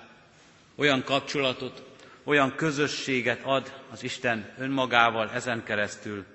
olyan 0.75 1.03
kapcsolatot, 1.03 1.88
olyan 2.29 2.55
közösséget 2.55 3.43
ad 3.43 3.81
az 3.91 4.03
Isten 4.03 4.53
önmagával 4.57 5.29
ezen 5.31 5.63
keresztül, 5.63 6.25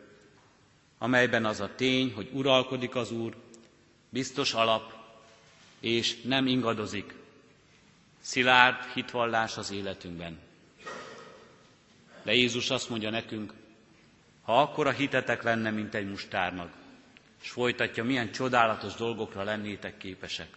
amelyben 0.98 1.44
az 1.44 1.60
a 1.60 1.74
tény, 1.74 2.12
hogy 2.12 2.30
uralkodik 2.32 2.94
az 2.94 3.12
Úr, 3.12 3.36
biztos 4.08 4.52
alap, 4.52 4.92
és 5.80 6.22
nem 6.22 6.46
ingadozik, 6.46 7.14
szilárd 8.20 8.84
hitvallás 8.94 9.56
az 9.56 9.70
életünkben. 9.70 10.38
De 12.22 12.34
Jézus 12.34 12.70
azt 12.70 12.88
mondja 12.88 13.10
nekünk, 13.10 13.52
ha 14.42 14.60
akkor 14.60 14.86
a 14.86 14.90
hitetek 14.90 15.42
lenne, 15.42 15.70
mint 15.70 15.94
egy 15.94 16.08
mustárnak, 16.08 16.72
és 17.42 17.50
folytatja, 17.50 18.04
milyen 18.04 18.32
csodálatos 18.32 18.94
dolgokra 18.94 19.42
lennétek 19.42 19.96
képesek. 19.96 20.48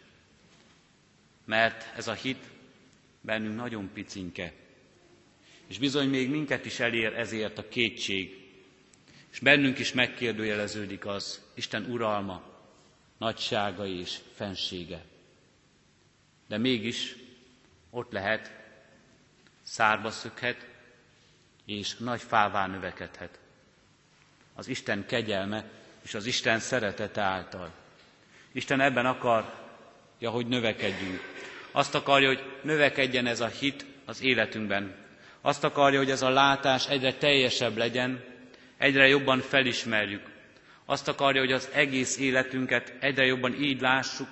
Mert 1.46 1.98
ez 1.98 2.08
a 2.08 2.14
hit 2.14 2.44
bennünk 3.22 3.56
nagyon 3.56 3.90
picinke, 3.94 4.54
és 5.68 5.78
bizony 5.80 6.10
még 6.10 6.30
minket 6.30 6.66
is 6.66 6.80
elér 6.80 7.14
ezért 7.14 7.58
a 7.58 7.68
kétség, 7.68 8.46
és 9.32 9.40
bennünk 9.40 9.80
is 9.80 9.94
megkérdőjeleződik 9.94 11.06
az 11.06 11.42
Isten 11.54 11.86
uralma, 11.86 12.42
nagysága 13.18 13.86
és 13.86 14.18
fensége. 14.36 15.04
De 16.48 16.58
mégis 16.58 17.16
ott 17.90 18.12
lehet, 18.12 18.52
szárba 19.64 20.12
szökhet, 20.12 20.68
és 21.66 21.96
nagy 21.96 22.22
fává 22.22 22.68
növekedhet. 22.68 23.40
Az 24.56 24.68
Isten 24.68 25.06
kegyelme 25.06 25.70
és 26.02 26.14
az 26.14 26.26
Isten 26.26 26.60
szeretete 26.60 27.22
által. 27.22 27.72
Isten 28.52 28.80
ebben 28.82 29.06
akarja, 29.06 30.30
hogy 30.30 30.48
növekedjünk. 30.48 31.20
Azt 31.72 31.96
akarja, 31.96 32.28
hogy 32.28 32.44
növekedjen 32.62 33.26
ez 33.26 33.40
a 33.40 33.48
hit 33.48 33.86
az 34.06 34.22
életünkben. 34.22 34.96
Azt 35.42 35.64
akarja, 35.64 35.98
hogy 36.00 36.10
ez 36.12 36.22
a 36.22 36.30
látás 36.30 36.88
egyre 36.90 37.14
teljesebb 37.14 37.78
legyen, 37.78 38.24
egyre 38.78 39.08
jobban 39.08 39.40
felismerjük. 39.40 40.36
Azt 40.86 41.08
akarja, 41.08 41.42
hogy 41.42 41.52
az 41.52 41.70
egész 41.74 42.18
életünket 42.18 42.94
egyre 43.00 43.26
jobban 43.26 43.64
így 43.64 43.82
lássuk, 43.82 44.28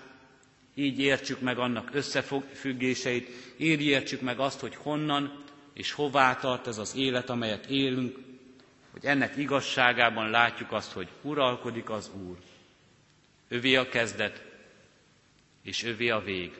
így 0.75 0.99
értsük 0.99 1.41
meg 1.41 1.57
annak 1.57 1.89
összefüggéseit, 1.93 3.29
így 3.57 3.81
értsük 3.81 4.21
meg 4.21 4.39
azt, 4.39 4.59
hogy 4.59 4.75
honnan 4.75 5.43
és 5.75 5.91
hová 5.91 6.35
tart 6.35 6.67
ez 6.67 6.77
az 6.77 6.95
élet, 6.95 7.29
amelyet 7.29 7.65
élünk, 7.65 8.17
hogy 8.91 9.05
ennek 9.05 9.37
igazságában 9.37 10.29
látjuk 10.29 10.71
azt, 10.71 10.91
hogy 10.91 11.07
uralkodik 11.21 11.89
az 11.89 12.11
Úr. 12.27 12.37
Övé 13.47 13.75
a 13.75 13.89
kezdet, 13.89 14.43
és 15.63 15.83
övé 15.83 16.09
a 16.09 16.19
vég, 16.19 16.51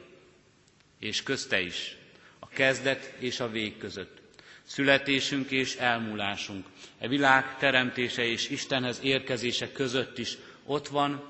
és 0.98 1.22
közte 1.22 1.60
is, 1.60 1.96
a 2.38 2.48
kezdet 2.48 3.14
és 3.18 3.40
a 3.40 3.48
vég 3.50 3.78
között. 3.78 4.20
Születésünk 4.66 5.50
és 5.50 5.74
elmúlásunk, 5.76 6.66
e 6.98 7.08
világ 7.08 7.56
teremtése 7.58 8.24
és 8.24 8.48
Istenhez 8.50 9.00
érkezése 9.02 9.72
között 9.72 10.18
is 10.18 10.36
ott 10.64 10.88
van, 10.88 11.28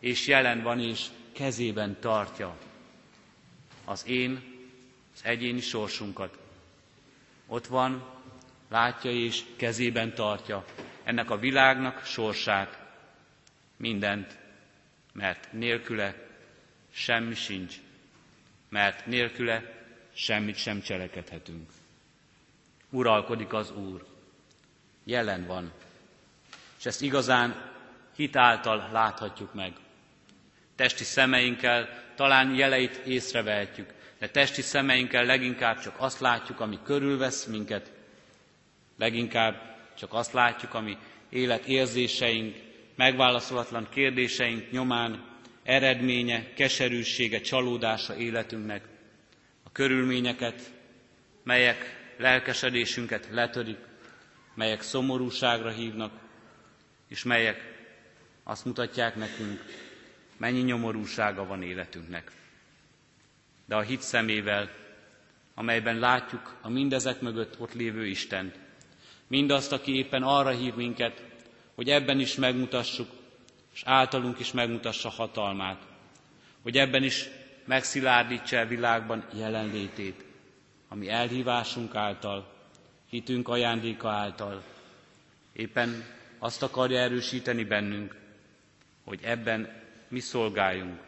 és 0.00 0.26
jelen 0.26 0.62
van, 0.62 0.80
és 0.80 1.04
kezében 1.32 1.96
tartja 2.00 2.56
az 3.84 4.06
én, 4.06 4.42
az 5.14 5.20
egyéni 5.24 5.60
sorsunkat. 5.60 6.38
Ott 7.46 7.66
van, 7.66 8.04
látja 8.68 9.10
és 9.10 9.42
kezében 9.56 10.14
tartja 10.14 10.64
ennek 11.04 11.30
a 11.30 11.38
világnak 11.38 12.04
sorsát, 12.04 12.78
mindent, 13.76 14.38
mert 15.12 15.52
nélküle 15.52 16.14
semmi 16.92 17.34
sincs, 17.34 17.74
mert 18.68 19.06
nélküle 19.06 19.74
semmit 20.14 20.56
sem 20.56 20.80
cselekedhetünk. 20.82 21.70
Uralkodik 22.90 23.52
az 23.52 23.72
Úr, 23.72 24.04
jelen 25.04 25.46
van, 25.46 25.72
és 26.78 26.86
ezt 26.86 27.02
igazán 27.02 27.72
hitáltal 28.16 28.88
láthatjuk 28.92 29.54
meg. 29.54 29.72
Testi 30.76 31.04
szemeinkkel 31.04 31.88
talán 32.14 32.54
jeleit 32.54 32.96
észrevehetjük, 32.96 33.94
de 34.18 34.28
testi 34.28 34.62
szemeinkkel 34.62 35.24
leginkább 35.24 35.80
csak 35.80 35.94
azt 35.98 36.20
látjuk, 36.20 36.60
ami 36.60 36.78
körülvesz 36.84 37.44
minket, 37.44 37.92
leginkább 38.98 39.76
csak 39.94 40.12
azt 40.14 40.32
látjuk, 40.32 40.74
ami 40.74 40.96
életérzéseink, 41.28 42.56
megválaszolatlan 42.94 43.88
kérdéseink 43.90 44.70
nyomán 44.70 45.24
eredménye, 45.62 46.52
keserűsége, 46.54 47.40
csalódása 47.40 48.16
életünknek, 48.16 48.84
a 49.62 49.72
körülményeket, 49.72 50.60
melyek 51.42 52.05
lelkesedésünket 52.16 53.28
letörik, 53.30 53.78
melyek 54.54 54.82
szomorúságra 54.82 55.70
hívnak, 55.70 56.12
és 57.08 57.22
melyek 57.22 57.74
azt 58.42 58.64
mutatják 58.64 59.14
nekünk, 59.16 59.64
mennyi 60.36 60.60
nyomorúsága 60.60 61.46
van 61.46 61.62
életünknek. 61.62 62.30
De 63.64 63.76
a 63.76 63.80
hit 63.80 64.00
szemével, 64.00 64.70
amelyben 65.54 65.98
látjuk 65.98 66.56
a 66.62 66.68
mindezek 66.68 67.20
mögött 67.20 67.60
ott 67.60 67.72
lévő 67.74 68.06
Istent, 68.06 68.58
mindazt, 69.26 69.72
aki 69.72 69.96
éppen 69.96 70.22
arra 70.22 70.50
hív 70.50 70.74
minket, 70.74 71.22
hogy 71.74 71.88
ebben 71.90 72.20
is 72.20 72.34
megmutassuk, 72.34 73.08
és 73.74 73.82
általunk 73.84 74.38
is 74.38 74.52
megmutassa 74.52 75.08
hatalmát, 75.08 75.82
hogy 76.62 76.76
ebben 76.76 77.02
is 77.02 77.28
megszilárdítsa 77.64 78.58
a 78.58 78.66
világban 78.66 79.26
jelenlétét, 79.34 80.24
ami 80.96 81.08
elhívásunk 81.08 81.94
által, 81.94 82.52
hitünk 83.10 83.48
ajándéka 83.48 84.08
által, 84.10 84.62
éppen 85.52 86.04
azt 86.38 86.62
akarja 86.62 86.98
erősíteni 86.98 87.64
bennünk, 87.64 88.16
hogy 89.04 89.20
ebben 89.22 89.82
mi 90.08 90.20
szolgáljunk, 90.20 91.00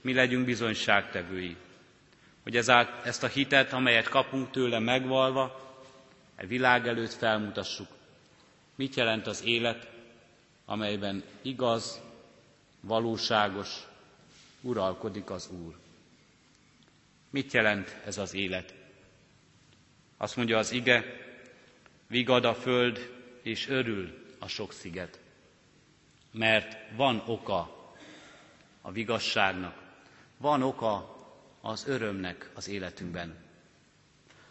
mi 0.00 0.14
legyünk 0.14 0.44
bizonyságtevői, 0.44 1.56
hogy 2.42 2.56
ezát, 2.56 3.06
ezt 3.06 3.22
a 3.22 3.26
hitet, 3.26 3.72
amelyet 3.72 4.08
kapunk 4.08 4.50
tőle 4.50 4.78
megvalva, 4.78 5.74
e 6.36 6.46
világ 6.46 6.86
előtt 6.88 7.12
felmutassuk, 7.12 7.88
mit 8.74 8.94
jelent 8.94 9.26
az 9.26 9.44
élet, 9.44 9.90
amelyben 10.64 11.22
igaz, 11.42 12.00
valóságos, 12.80 13.68
uralkodik 14.60 15.30
az 15.30 15.48
Úr. 15.64 15.74
Mit 17.30 17.52
jelent 17.52 17.96
ez 18.04 18.18
az 18.18 18.34
élet? 18.34 18.82
Azt 20.24 20.36
mondja 20.36 20.58
az 20.58 20.72
ige, 20.72 21.04
vigad 22.08 22.44
a 22.44 22.54
föld, 22.54 23.10
és 23.42 23.68
örül 23.68 24.26
a 24.38 24.48
sok 24.48 24.72
sziget. 24.72 25.20
Mert 26.30 26.76
van 26.96 27.22
oka 27.26 27.92
a 28.82 28.92
vigasságnak, 28.92 29.74
van 30.36 30.62
oka 30.62 31.16
az 31.60 31.86
örömnek 31.88 32.50
az 32.54 32.68
életünkben. 32.68 33.36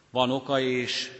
Van 0.10 0.32
oka 0.32 0.60
és 0.60 1.12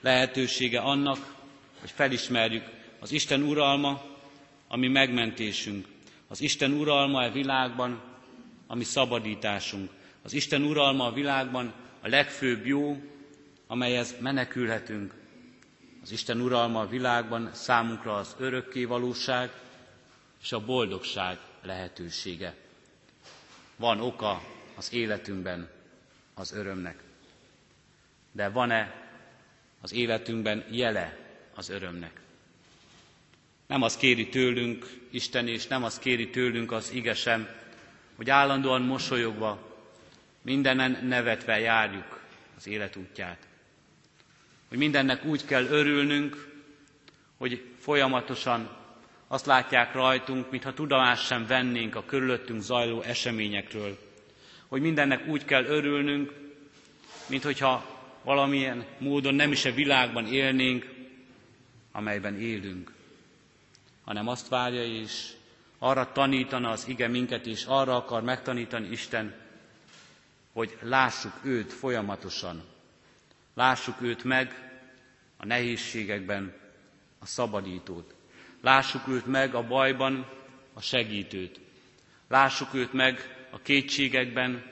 lehetősége 0.00 0.80
annak, 0.80 1.34
hogy 1.80 1.90
felismerjük 1.90 2.64
az 3.00 3.12
Isten 3.12 3.42
uralma, 3.42 4.02
ami 4.68 4.88
megmentésünk, 4.88 5.86
az 6.28 6.40
Isten 6.40 6.72
uralma 6.72 7.22
a 7.22 7.30
világban, 7.30 8.02
ami 8.66 8.84
szabadításunk, 8.84 9.90
az 10.22 10.32
Isten 10.32 10.62
uralma 10.62 11.06
a 11.06 11.12
világban 11.12 11.72
a 12.00 12.08
legfőbb 12.08 12.66
jó, 12.66 13.10
amelyhez 13.70 14.14
menekülhetünk. 14.20 15.14
Az 16.02 16.10
Isten 16.10 16.40
uralma 16.40 16.80
a 16.80 16.88
világban 16.88 17.50
számunkra 17.54 18.16
az 18.16 18.34
örökké 18.38 18.84
valóság 18.84 19.50
és 20.42 20.52
a 20.52 20.64
boldogság 20.64 21.38
lehetősége. 21.62 22.54
Van 23.76 24.00
oka 24.00 24.42
az 24.76 24.92
életünkben 24.92 25.70
az 26.34 26.52
örömnek. 26.52 27.02
De 28.32 28.48
van-e 28.48 28.94
az 29.80 29.92
életünkben 29.92 30.64
jele 30.70 31.18
az 31.54 31.68
örömnek? 31.68 32.20
Nem 33.66 33.82
az 33.82 33.96
kéri 33.96 34.28
tőlünk 34.28 34.86
Isten, 35.10 35.48
és 35.48 35.66
nem 35.66 35.84
az 35.84 35.98
kéri 35.98 36.30
tőlünk 36.30 36.72
az 36.72 36.90
igesem, 36.92 37.48
hogy 38.16 38.30
állandóan 38.30 38.82
mosolyogva, 38.82 39.76
mindenen 40.42 41.04
nevetve 41.04 41.58
járjuk 41.58 42.20
az 42.56 42.66
élet 42.66 42.96
útját. 42.96 43.48
Hogy 44.70 44.78
mindennek 44.78 45.24
úgy 45.24 45.44
kell 45.44 45.64
örülnünk, 45.64 46.48
hogy 47.38 47.64
folyamatosan 47.78 48.76
azt 49.28 49.46
látják 49.46 49.92
rajtunk, 49.94 50.50
mintha 50.50 50.74
tudomást 50.74 51.26
sem 51.26 51.46
vennénk 51.46 51.94
a 51.94 52.04
körülöttünk 52.04 52.60
zajló 52.62 53.00
eseményekről. 53.02 53.98
Hogy 54.68 54.80
mindennek 54.80 55.26
úgy 55.28 55.44
kell 55.44 55.64
örülnünk, 55.64 56.32
mint 57.26 57.42
hogyha 57.42 57.98
valamilyen 58.24 58.84
módon 58.98 59.34
nem 59.34 59.52
is 59.52 59.64
a 59.64 59.72
világban 59.72 60.26
élnénk, 60.26 60.86
amelyben 61.92 62.38
élünk, 62.40 62.92
hanem 64.04 64.28
azt 64.28 64.48
várja 64.48 64.84
és 64.84 65.30
arra 65.78 66.12
tanítana 66.12 66.70
az 66.70 66.88
ige 66.88 67.08
minket, 67.08 67.46
és 67.46 67.64
arra 67.64 67.96
akar 67.96 68.22
megtanítani 68.22 68.88
Isten, 68.90 69.34
hogy 70.52 70.78
lássuk 70.82 71.32
őt 71.42 71.72
folyamatosan. 71.72 72.62
Lássuk 73.60 74.00
őt 74.00 74.24
meg 74.24 74.72
a 75.36 75.46
nehézségekben, 75.46 76.54
a 77.18 77.26
szabadítót. 77.26 78.14
Lássuk 78.60 79.08
őt 79.08 79.26
meg 79.26 79.54
a 79.54 79.66
bajban, 79.66 80.28
a 80.72 80.80
segítőt. 80.80 81.60
Lássuk 82.28 82.74
őt 82.74 82.92
meg 82.92 83.46
a 83.50 83.62
kétségekben, 83.62 84.64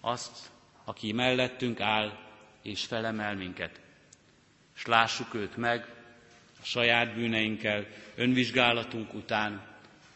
azt, 0.00 0.50
aki 0.84 1.12
mellettünk 1.12 1.80
áll 1.80 2.18
és 2.62 2.84
felemel 2.84 3.34
minket. 3.34 3.80
És 4.76 4.86
lássuk 4.86 5.34
őt 5.34 5.56
meg 5.56 5.86
a 6.60 6.64
saját 6.64 7.14
bűneinkkel, 7.14 7.86
önvizsgálatunk 8.14 9.14
után, 9.14 9.66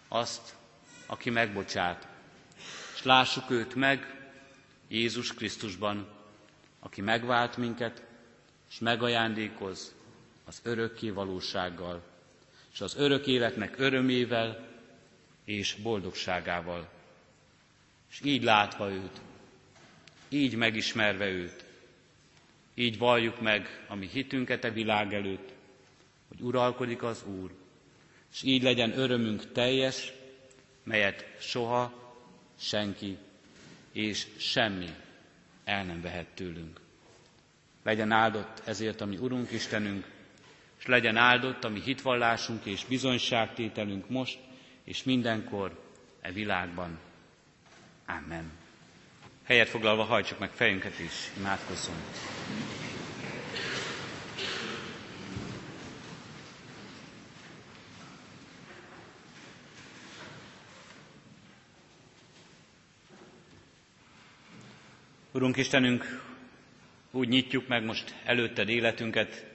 azt, 0.09 0.55
aki 1.07 1.31
megbocsát, 1.31 2.09
és 2.95 3.03
lássuk 3.03 3.51
őt 3.51 3.75
meg 3.75 4.29
Jézus 4.89 5.35
Krisztusban, 5.35 6.18
aki 6.89 7.01
megvált 7.01 7.57
minket, 7.57 8.03
és 8.71 8.79
megajándékoz 8.79 9.95
az 10.45 10.61
örökké 10.63 11.11
valósággal, 11.11 12.03
és 12.73 12.81
az 12.81 12.97
örök 12.97 13.27
életnek 13.27 13.79
örömével 13.79 14.69
és 15.45 15.75
boldogságával. 15.75 16.89
És 18.11 18.21
így 18.25 18.43
látva 18.43 18.91
őt, 18.91 19.21
így 20.29 20.55
megismerve 20.55 21.27
őt, 21.29 21.65
így 22.75 22.99
valljuk 22.99 23.41
meg 23.41 23.85
a 23.89 23.95
mi 23.95 24.07
hitünket 24.13 24.65
a 24.65 24.71
világ 24.73 25.15
előtt, 25.15 25.53
hogy 26.29 26.41
uralkodik 26.41 27.03
az 27.03 27.25
Úr, 27.41 27.51
és 28.33 28.43
így 28.43 28.63
legyen 28.63 28.99
örömünk 28.99 29.53
teljes, 29.53 30.13
melyet 30.83 31.27
soha 31.41 32.13
senki 32.59 33.17
és 33.93 34.27
semmi 34.39 34.89
el 35.69 35.85
nem 35.85 36.01
vehet 36.01 36.27
tőlünk. 36.35 36.81
Legyen 37.83 38.11
áldott 38.13 38.63
ezért 38.65 39.01
a 39.01 39.07
mi 39.07 39.17
Urunk 39.17 39.51
Istenünk, 39.53 40.07
és 40.79 40.87
legyen 40.87 41.17
áldott 41.17 41.65
a 41.65 41.69
mi 41.69 41.81
hitvallásunk 41.81 42.65
és 42.65 42.85
bizonyságtételünk 42.85 44.09
most 44.09 44.39
és 44.85 45.03
mindenkor 45.03 45.81
e 46.21 46.33
világban. 46.33 46.99
Amen. 48.07 48.51
Helyet 49.45 49.69
foglalva 49.69 50.03
hajtsuk 50.05 50.39
meg 50.39 50.51
fejünket 50.51 50.99
is, 50.99 51.31
imádkozzunk. 51.39 51.99
Urunk 65.39 65.57
Istenünk, 65.57 66.23
úgy 67.11 67.29
nyitjuk 67.29 67.69
meg 67.69 67.85
most 67.85 68.15
előtted 68.25 68.69
életünket, 68.69 69.47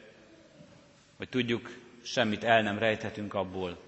hogy 1.17 1.30
tudjuk, 1.30 1.78
semmit 2.04 2.43
el 2.43 2.62
nem 2.62 2.78
rejthetünk 2.78 3.34
abból. 3.34 3.82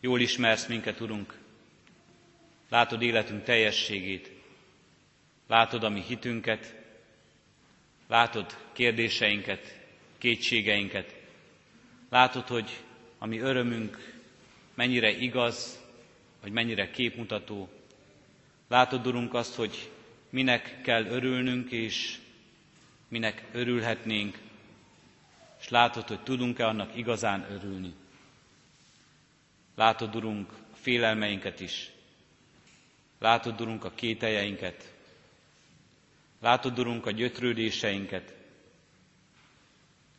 Jól 0.00 0.20
ismersz 0.20 0.66
minket, 0.66 1.00
Urunk, 1.00 1.38
látod 2.68 3.02
életünk 3.02 3.44
teljességét, 3.44 4.30
látod 5.46 5.84
a 5.84 5.88
mi 5.88 6.00
hitünket, 6.00 6.74
látod 8.08 8.56
kérdéseinket, 8.72 9.78
kétségeinket, 10.18 11.14
látod, 12.10 12.46
hogy 12.46 12.70
a 13.18 13.26
mi 13.26 13.38
örömünk 13.38 14.12
mennyire 14.74 15.10
igaz, 15.10 15.80
vagy 16.40 16.52
mennyire 16.52 16.90
képmutató. 16.90 17.68
Látod, 18.68 19.06
Urunk, 19.06 19.34
azt, 19.34 19.54
hogy 19.54 19.92
minek 20.34 20.80
kell 20.82 21.04
örülnünk, 21.06 21.70
és 21.70 22.18
minek 23.08 23.44
örülhetnénk, 23.52 24.38
és 25.60 25.68
látod, 25.68 26.08
hogy 26.08 26.20
tudunk-e 26.22 26.66
annak 26.66 26.96
igazán 26.96 27.46
örülni. 27.50 27.92
Látod, 29.74 30.16
Urunk, 30.16 30.50
a 30.72 30.76
félelmeinket 30.76 31.60
is. 31.60 31.90
Látod, 33.18 33.60
Urunk, 33.60 33.84
a 33.84 33.90
kételjeinket. 33.94 34.92
Látod, 36.40 36.78
Urunk, 36.78 37.06
a 37.06 37.10
gyötrődéseinket, 37.10 38.34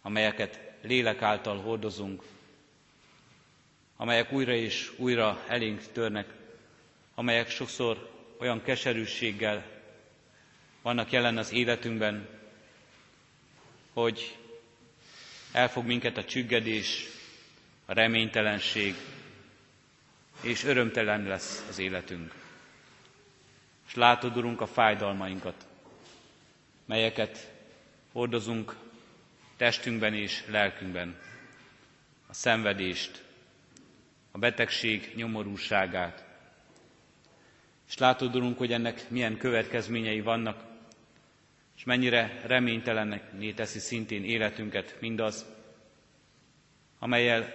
amelyeket 0.02 0.60
lélek 0.82 1.22
által 1.22 1.58
hordozunk, 1.62 2.24
amelyek 3.98 4.32
újra 4.32 4.54
és 4.54 4.92
újra 4.98 5.44
elénk 5.48 5.92
törnek, 5.92 6.34
amelyek 7.16 7.50
sokszor 7.50 8.12
olyan 8.40 8.62
keserűséggel 8.62 9.74
vannak 10.86 11.12
jelen 11.12 11.38
az 11.38 11.52
életünkben, 11.52 12.28
hogy 13.94 14.38
elfog 15.52 15.86
minket 15.86 16.18
a 16.18 16.24
csüggedés, 16.24 17.06
a 17.86 17.94
reménytelenség, 17.94 18.96
és 20.42 20.64
örömtelen 20.64 21.24
lesz 21.24 21.66
az 21.70 21.80
életünk. 21.80 22.34
És 23.88 23.96
látod, 23.96 24.38
Urunk, 24.38 24.62
a 24.62 24.68
fájdalmainkat, 24.68 25.68
melyeket 26.86 27.52
hordozunk 28.12 28.76
testünkben 29.58 30.14
és 30.14 30.44
lelkünkben, 30.48 31.20
a 32.28 32.34
szenvedést, 32.34 33.24
a 34.32 34.38
betegség 34.38 35.12
nyomorúságát. 35.16 36.24
És 37.88 37.98
látod, 37.98 38.36
Urunk, 38.36 38.58
hogy 38.58 38.72
ennek 38.74 39.10
milyen 39.10 39.38
következményei 39.38 40.22
vannak 40.22 40.74
és 41.76 41.84
mennyire 41.84 42.42
reménytelennek 42.46 43.54
teszi 43.56 43.80
szintén 43.80 44.24
életünket 44.24 44.98
mindaz, 45.00 45.46
amelyel 47.00 47.54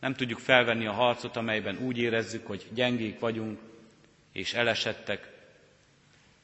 nem 0.00 0.14
tudjuk 0.14 0.38
felvenni 0.38 0.86
a 0.86 0.92
harcot, 0.92 1.36
amelyben 1.36 1.78
úgy 1.78 1.98
érezzük, 1.98 2.46
hogy 2.46 2.66
gyengék 2.72 3.18
vagyunk 3.18 3.60
és 4.32 4.54
elesettek, 4.54 5.32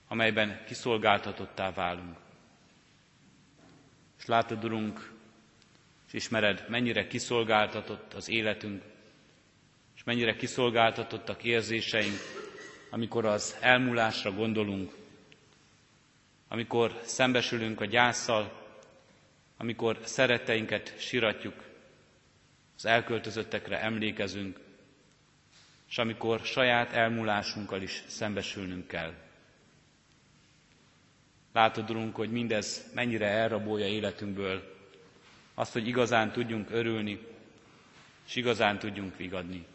amelyben 0.09 0.65
kiszolgáltatottá 0.67 1.73
válunk. 1.73 2.17
És 4.19 4.27
látod, 4.27 4.65
Urunk, 4.65 5.13
és 6.07 6.13
ismered, 6.13 6.65
mennyire 6.69 7.07
kiszolgáltatott 7.07 8.15
az 8.15 8.29
életünk, 8.29 8.83
és 9.97 10.05
mennyire 10.05 10.37
kiszolgáltatottak 10.37 11.45
érzéseink, 11.45 12.19
amikor 12.91 13.25
az 13.25 13.57
elmúlásra 13.61 14.33
gondolunk, 14.33 14.93
amikor 16.49 17.01
szembesülünk 17.05 17.81
a 17.81 17.85
gyászsal, 17.85 18.63
amikor 19.57 19.99
szeretteinket 20.05 20.95
siratjuk, 20.99 21.55
az 22.77 22.87
elköltözöttekre 22.87 23.81
emlékezünk, 23.81 24.61
és 25.89 25.99
amikor 25.99 26.41
saját 26.41 26.93
elmúlásunkkal 26.93 27.83
is 27.83 28.03
szembesülnünk 28.07 28.87
kell. 28.87 29.13
Látod, 31.53 31.91
Urunk, 31.91 32.15
hogy 32.17 32.31
mindez 32.31 32.91
mennyire 32.95 33.27
elrabolja 33.27 33.87
életünkből 33.87 34.75
azt, 35.55 35.73
hogy 35.73 35.87
igazán 35.87 36.33
tudjunk 36.33 36.71
örülni, 36.71 37.27
és 38.27 38.37
igazán 38.37 38.79
tudjunk 38.79 39.17
vigadni. 39.17 39.67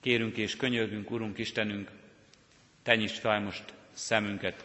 Kérünk 0.00 0.36
és 0.36 0.56
könyörgünk, 0.56 1.10
Urunk 1.10 1.38
Istenünk, 1.38 1.90
te 2.82 2.96
nyisd 2.96 3.16
fel 3.16 3.40
most 3.40 3.74
szemünket, 3.92 4.64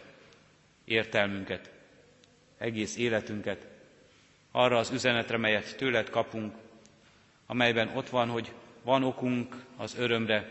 értelmünket, 0.87 1.71
egész 2.57 2.97
életünket 2.97 3.67
arra 4.51 4.77
az 4.77 4.91
üzenetre, 4.91 5.37
melyet 5.37 5.77
tőled 5.77 6.09
kapunk, 6.09 6.55
amelyben 7.45 7.91
ott 7.95 8.09
van, 8.09 8.29
hogy 8.29 8.51
van 8.81 9.03
okunk 9.03 9.55
az 9.77 9.95
örömre, 9.97 10.49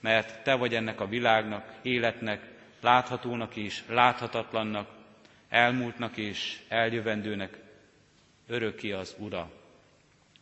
mert 0.00 0.42
te 0.42 0.54
vagy 0.54 0.74
ennek 0.74 1.00
a 1.00 1.06
világnak, 1.06 1.72
életnek, 1.82 2.40
láthatónak 2.80 3.56
és 3.56 3.82
láthatatlannak, 3.88 4.88
elmúltnak 5.48 6.16
és 6.16 6.60
eljövendőnek, 6.68 7.58
örökké 8.46 8.92
az 8.92 9.14
Ura. 9.18 9.50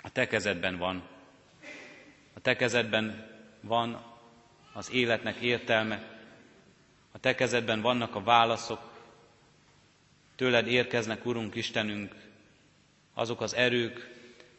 A 0.02 0.12
te 0.12 0.26
kezedben 0.26 0.76
van. 0.76 1.02
A 2.34 2.40
te 2.40 2.56
kezedben 2.56 3.30
van 3.60 4.02
az 4.72 4.92
életnek 4.92 5.36
értelme. 5.36 6.02
A 7.12 7.18
te 7.18 7.34
kezedben 7.34 7.80
vannak 7.80 8.14
a 8.14 8.22
válaszok, 8.22 8.93
Tőled 10.36 10.66
érkeznek, 10.66 11.26
Urunk 11.26 11.54
Istenünk, 11.54 12.14
azok 13.14 13.40
az 13.40 13.54
erők, 13.54 14.10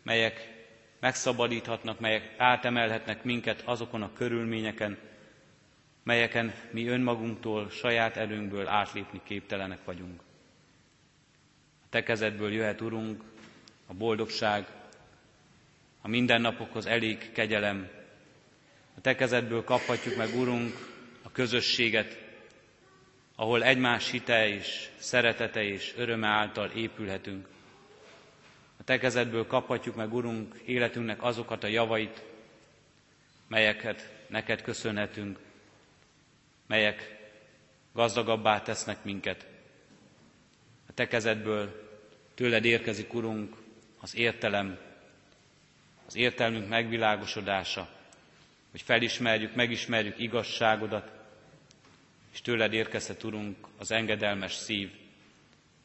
melyek 0.03 0.53
megszabadíthatnak, 0.99 1.99
melyek 1.99 2.33
átemelhetnek 2.37 3.23
minket 3.23 3.61
azokon 3.65 4.01
a 4.01 4.13
körülményeken, 4.13 4.97
melyeken 6.03 6.53
mi 6.71 6.87
önmagunktól, 6.87 7.69
saját 7.69 8.17
erőnkből 8.17 8.67
átlépni 8.67 9.21
képtelenek 9.23 9.83
vagyunk. 9.85 10.21
A 11.83 11.87
Te 11.89 12.03
kezedből 12.03 12.51
jöhet, 12.51 12.81
Urunk, 12.81 13.23
a 13.87 13.93
boldogság, 13.93 14.67
a 16.01 16.07
mindennapokhoz 16.07 16.85
elég 16.85 17.31
kegyelem. 17.31 17.89
A 18.97 19.01
Te 19.01 19.15
kezedből 19.15 19.63
kaphatjuk 19.63 20.15
meg, 20.15 20.35
Urunk, 20.35 20.73
a 21.23 21.31
közösséget, 21.31 22.24
ahol 23.35 23.63
egymás 23.63 24.09
hite 24.09 24.47
és 24.47 24.89
szeretete 24.97 25.63
és 25.63 25.93
öröme 25.97 26.27
által 26.27 26.69
épülhetünk. 26.69 27.47
A 28.79 28.83
Te 28.83 28.97
kezedből 28.97 29.47
kaphatjuk 29.47 29.95
meg, 29.95 30.13
Urunk, 30.13 30.55
életünknek 30.65 31.23
azokat 31.23 31.63
a 31.63 31.67
javait, 31.67 32.23
melyeket 33.47 34.13
neked 34.27 34.61
köszönhetünk, 34.61 35.39
melyek 36.67 37.27
gazdagabbá 37.93 38.61
tesznek 38.61 39.03
minket. 39.03 39.45
A 40.87 40.93
Te 40.93 41.07
kezedből 41.07 41.89
tőled 42.33 42.65
érkezik, 42.65 43.13
Urunk, 43.13 43.55
az 44.01 44.15
értelem, 44.15 44.77
az 46.07 46.15
értelmünk 46.15 46.69
megvilágosodása, 46.69 47.89
hogy 48.71 48.81
felismerjük, 48.81 49.55
megismerjük 49.55 50.19
igazságodat, 50.19 51.14
és 52.35 52.41
tőled 52.41 52.73
érkezhet, 52.73 53.23
Urunk, 53.23 53.67
az 53.77 53.91
engedelmes 53.91 54.53
szív, 54.53 54.91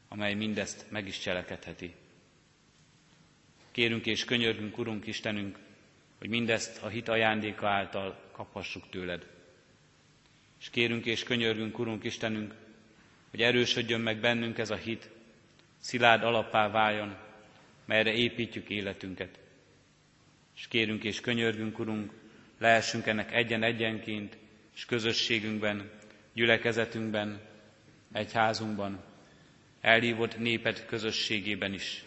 amely 0.08 0.34
mindezt 0.34 0.86
meg 0.88 1.06
is 1.06 1.18
cselekedheti. 1.18 1.94
Kérünk 3.70 4.06
és 4.06 4.24
könyörgünk, 4.24 4.78
Urunk 4.78 5.06
Istenünk, 5.06 5.58
hogy 6.18 6.28
mindezt 6.28 6.82
a 6.82 6.88
hit 6.88 7.08
ajándéka 7.08 7.68
által 7.68 8.30
kaphassuk 8.32 8.88
tőled. 8.88 9.26
És 10.60 10.70
kérünk 10.70 11.06
és 11.06 11.22
könyörgünk, 11.22 11.78
Urunk 11.78 12.04
Istenünk, 12.04 12.54
hogy 13.30 13.42
erősödjön 13.42 14.00
meg 14.00 14.20
bennünk 14.20 14.58
ez 14.58 14.70
a 14.70 14.76
hit, 14.76 15.10
szilárd 15.78 16.22
alapá 16.22 16.68
váljon, 16.68 17.16
melyre 17.84 18.12
építjük 18.12 18.68
életünket. 18.68 19.38
És 20.56 20.68
kérünk 20.68 21.04
és 21.04 21.20
könyörgünk, 21.20 21.78
Urunk, 21.78 22.12
lehessünk 22.58 23.06
ennek 23.06 23.32
egyen-egyenként, 23.32 24.36
és 24.74 24.84
közösségünkben, 24.84 25.98
gyülekezetünkben, 26.40 27.40
egyházunkban, 28.12 29.02
elhívott 29.80 30.38
néped 30.38 30.84
közösségében 30.86 31.72
is, 31.72 32.04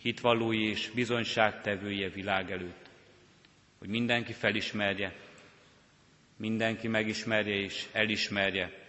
hitvallói 0.00 0.68
és 0.68 0.90
bizonyságtevője 0.94 2.08
világ 2.08 2.50
előtt, 2.50 2.88
hogy 3.78 3.88
mindenki 3.88 4.32
felismerje, 4.32 5.14
mindenki 6.36 6.88
megismerje 6.88 7.54
és 7.54 7.86
elismerje, 7.92 8.84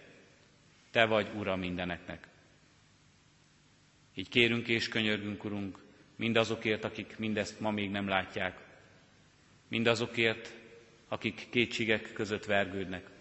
Te 0.90 1.04
vagy 1.04 1.30
Ura 1.36 1.56
mindeneknek. 1.56 2.26
Így 4.14 4.28
kérünk 4.28 4.68
és 4.68 4.88
könyörgünk, 4.88 5.44
Urunk, 5.44 5.78
mindazokért, 6.16 6.84
akik 6.84 7.18
mindezt 7.18 7.60
ma 7.60 7.70
még 7.70 7.90
nem 7.90 8.08
látják, 8.08 8.58
mindazokért, 9.68 10.54
akik 11.08 11.46
kétségek 11.50 12.12
között 12.12 12.44
vergődnek, 12.44 13.16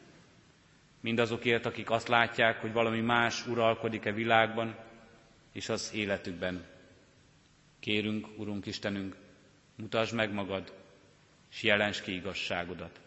mindazokért, 1.00 1.66
akik 1.66 1.90
azt 1.90 2.08
látják, 2.08 2.62
hogy 2.62 2.72
valami 2.74 3.02
más 3.02 3.48
uralkodik-e 3.48 4.12
világban 4.12 4.76
és 5.52 5.70
az 5.70 5.92
életükben. 5.94 6.66
Kérünk, 7.80 8.28
Urunk 8.38 8.66
Istenünk, 8.66 9.16
mutasd 9.76 10.14
meg 10.14 10.34
magad, 10.34 10.74
és 11.52 11.64
jelens 11.64 12.02
ki 12.02 12.14
igazságodat. 12.14 13.00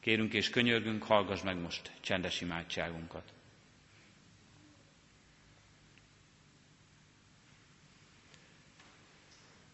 Kérünk 0.00 0.32
és 0.32 0.50
könyörgünk, 0.50 1.02
hallgass 1.02 1.42
meg 1.42 1.60
most 1.60 1.90
csendes 2.00 2.40
imádságunkat. 2.40 3.32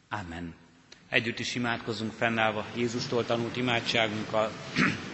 Amen. 0.08 0.54
Együtt 1.08 1.38
is 1.38 1.54
imádkozunk 1.54 2.12
fennállva 2.12 2.66
Jézustól 2.76 3.24
tanult 3.26 3.56
imádságunkkal. 3.56 4.50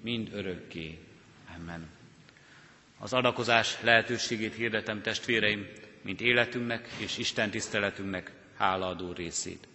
mind 0.00 0.30
örökké. 0.34 0.98
Amen. 1.56 1.88
Az 2.98 3.12
adakozás 3.12 3.80
lehetőségét 3.82 4.54
hirdetem 4.54 5.02
testvéreim, 5.02 5.66
mint 6.02 6.20
életünknek 6.20 6.88
és 6.98 7.18
Isten 7.18 7.50
tiszteletünknek 7.50 8.32
hálaadó 8.56 9.12
részét. 9.12 9.68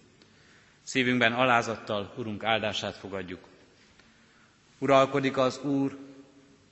Szívünkben 0.82 1.32
alázattal 1.32 2.14
Urunk 2.16 2.44
áldását 2.44 2.96
fogadjuk. 2.96 3.48
Uralkodik 4.78 5.36
az 5.36 5.58
Úr, 5.58 5.98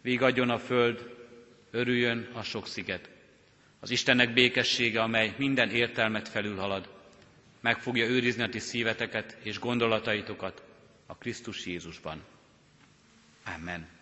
vigadjon 0.02 0.50
a 0.50 0.58
föld, 0.58 1.14
örüljön 1.70 2.28
a 2.32 2.42
sok 2.42 2.66
sziget. 2.66 3.08
Az 3.80 3.90
Istennek 3.90 4.32
békessége, 4.32 5.02
amely 5.02 5.34
minden 5.38 5.70
értelmet 5.70 6.28
felülhalad, 6.28 6.88
meg 7.60 7.78
fogja 7.78 8.06
őrizni 8.06 8.42
a 8.42 8.48
ti 8.48 8.58
szíveteket 8.58 9.36
és 9.42 9.58
gondolataitokat 9.58 10.62
a 11.06 11.16
Krisztus 11.16 11.66
Jézusban. 11.66 12.22
Amen. 13.46 13.93